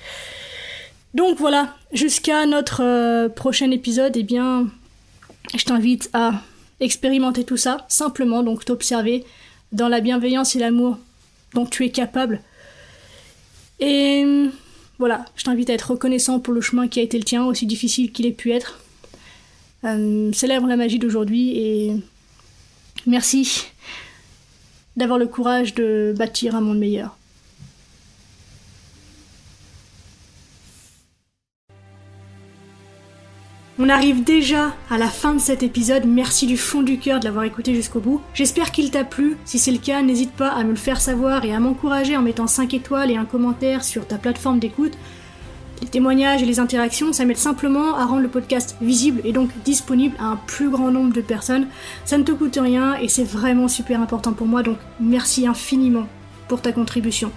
Donc 1.13 1.37
voilà, 1.37 1.75
jusqu'à 1.93 2.45
notre 2.45 2.83
euh, 2.83 3.29
prochain 3.29 3.71
épisode, 3.71 4.15
eh 4.15 4.23
bien, 4.23 4.67
je 5.55 5.63
t'invite 5.63 6.09
à 6.13 6.41
expérimenter 6.79 7.43
tout 7.43 7.57
ça, 7.57 7.85
simplement 7.87 8.43
donc 8.43 8.65
t'observer 8.65 9.25
dans 9.71 9.87
la 9.87 9.99
bienveillance 9.99 10.55
et 10.55 10.59
l'amour 10.59 10.97
dont 11.53 11.65
tu 11.65 11.85
es 11.85 11.89
capable. 11.89 12.41
Et 13.79 14.49
voilà, 14.99 15.25
je 15.35 15.43
t'invite 15.43 15.69
à 15.69 15.73
être 15.73 15.91
reconnaissant 15.91 16.39
pour 16.39 16.53
le 16.53 16.61
chemin 16.61 16.87
qui 16.87 16.99
a 16.99 17.03
été 17.03 17.17
le 17.17 17.23
tien, 17.23 17.45
aussi 17.45 17.65
difficile 17.65 18.11
qu'il 18.11 18.25
ait 18.25 18.31
pu 18.31 18.51
être. 18.51 18.79
Euh, 19.83 20.31
célèbre 20.33 20.67
la 20.67 20.75
magie 20.75 20.97
d'aujourd'hui 20.97 21.57
et 21.57 21.95
merci 23.05 23.67
d'avoir 24.95 25.19
le 25.19 25.27
courage 25.27 25.75
de 25.75 26.13
bâtir 26.17 26.55
un 26.55 26.61
monde 26.61 26.79
meilleur. 26.79 27.15
On 33.79 33.89
arrive 33.89 34.23
déjà 34.23 34.73
à 34.89 34.97
la 34.97 35.05
fin 35.05 35.35
de 35.35 35.39
cet 35.39 35.61
épisode, 35.61 36.05
merci 36.07 36.47
du 36.47 36.57
fond 36.57 36.81
du 36.81 36.97
cœur 36.97 37.19
de 37.19 37.25
l'avoir 37.25 37.43
écouté 37.45 37.75
jusqu'au 37.75 37.99
bout. 37.99 38.21
J'espère 38.33 38.71
qu'il 38.71 38.89
t'a 38.89 39.03
plu, 39.03 39.37
si 39.45 39.59
c'est 39.59 39.71
le 39.71 39.77
cas, 39.77 40.01
n'hésite 40.01 40.31
pas 40.31 40.49
à 40.49 40.63
me 40.63 40.71
le 40.71 40.75
faire 40.75 40.99
savoir 40.99 41.45
et 41.45 41.53
à 41.53 41.59
m'encourager 41.59 42.17
en 42.17 42.23
mettant 42.23 42.47
5 42.47 42.73
étoiles 42.73 43.11
et 43.11 43.17
un 43.17 43.25
commentaire 43.25 43.83
sur 43.83 44.07
ta 44.07 44.17
plateforme 44.17 44.57
d'écoute. 44.57 44.93
Les 45.83 45.87
témoignages 45.87 46.41
et 46.41 46.47
les 46.47 46.59
interactions, 46.59 47.13
ça 47.13 47.23
m'aide 47.23 47.37
simplement 47.37 47.95
à 47.95 48.05
rendre 48.05 48.23
le 48.23 48.29
podcast 48.29 48.77
visible 48.81 49.21
et 49.23 49.31
donc 49.31 49.51
disponible 49.63 50.15
à 50.17 50.25
un 50.25 50.37
plus 50.37 50.71
grand 50.71 50.89
nombre 50.89 51.13
de 51.13 51.21
personnes. 51.21 51.67
Ça 52.03 52.17
ne 52.17 52.23
te 52.23 52.31
coûte 52.31 52.57
rien 52.59 52.95
et 52.95 53.07
c'est 53.07 53.23
vraiment 53.23 53.67
super 53.67 54.01
important 54.01 54.33
pour 54.33 54.47
moi, 54.47 54.63
donc 54.63 54.79
merci 54.99 55.45
infiniment 55.45 56.07
pour 56.47 56.63
ta 56.63 56.71
contribution. 56.71 57.31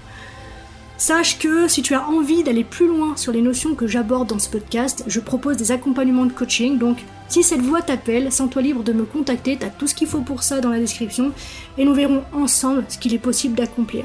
Sache 1.01 1.39
que 1.39 1.67
si 1.67 1.81
tu 1.81 1.95
as 1.95 2.07
envie 2.07 2.43
d'aller 2.43 2.63
plus 2.63 2.87
loin 2.87 3.17
sur 3.17 3.33
les 3.33 3.41
notions 3.41 3.75
que 3.75 3.87
j'aborde 3.87 4.29
dans 4.29 4.39
ce 4.39 4.51
podcast, 4.51 5.03
je 5.07 5.19
propose 5.19 5.57
des 5.57 5.73
accompagnements 5.73 6.27
de 6.27 6.33
coaching. 6.33 6.77
Donc, 6.77 6.99
si 7.27 7.43
cette 7.43 7.63
voix 7.63 7.81
t'appelle, 7.81 8.31
sens-toi 8.31 8.61
libre 8.61 8.83
de 8.83 8.93
me 8.93 9.07
contacter. 9.07 9.57
Tu 9.57 9.65
as 9.65 9.71
tout 9.71 9.87
ce 9.87 9.95
qu'il 9.95 10.09
faut 10.09 10.21
pour 10.21 10.43
ça 10.43 10.61
dans 10.61 10.69
la 10.69 10.79
description. 10.79 11.33
Et 11.79 11.87
nous 11.87 11.95
verrons 11.95 12.23
ensemble 12.35 12.85
ce 12.91 12.99
qu'il 12.99 13.15
est 13.15 13.19
possible 13.19 13.55
d'accomplir. 13.55 14.05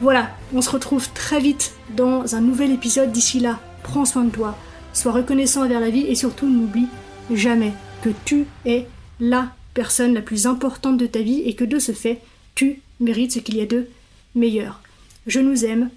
Voilà, 0.00 0.30
on 0.54 0.62
se 0.62 0.70
retrouve 0.70 1.10
très 1.12 1.40
vite 1.40 1.74
dans 1.94 2.34
un 2.34 2.40
nouvel 2.40 2.70
épisode. 2.70 3.12
D'ici 3.12 3.38
là, 3.38 3.60
prends 3.82 4.06
soin 4.06 4.24
de 4.24 4.30
toi, 4.30 4.56
sois 4.94 5.12
reconnaissant 5.12 5.64
envers 5.64 5.78
la 5.80 5.90
vie 5.90 6.06
et 6.06 6.14
surtout 6.14 6.48
n'oublie 6.48 6.88
jamais 7.34 7.74
que 8.00 8.08
tu 8.24 8.46
es 8.64 8.86
la 9.20 9.52
personne 9.74 10.14
la 10.14 10.22
plus 10.22 10.46
importante 10.46 10.96
de 10.96 11.06
ta 11.06 11.20
vie 11.20 11.42
et 11.44 11.52
que 11.52 11.64
de 11.64 11.78
ce 11.78 11.92
fait, 11.92 12.22
tu 12.54 12.80
mérites 12.98 13.32
ce 13.32 13.40
qu'il 13.40 13.58
y 13.58 13.60
a 13.60 13.66
de 13.66 13.88
meilleur. 14.34 14.80
Je 15.26 15.40
nous 15.40 15.66
aime, 15.66 15.90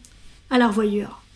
à 0.49 0.57
la. 0.57 1.26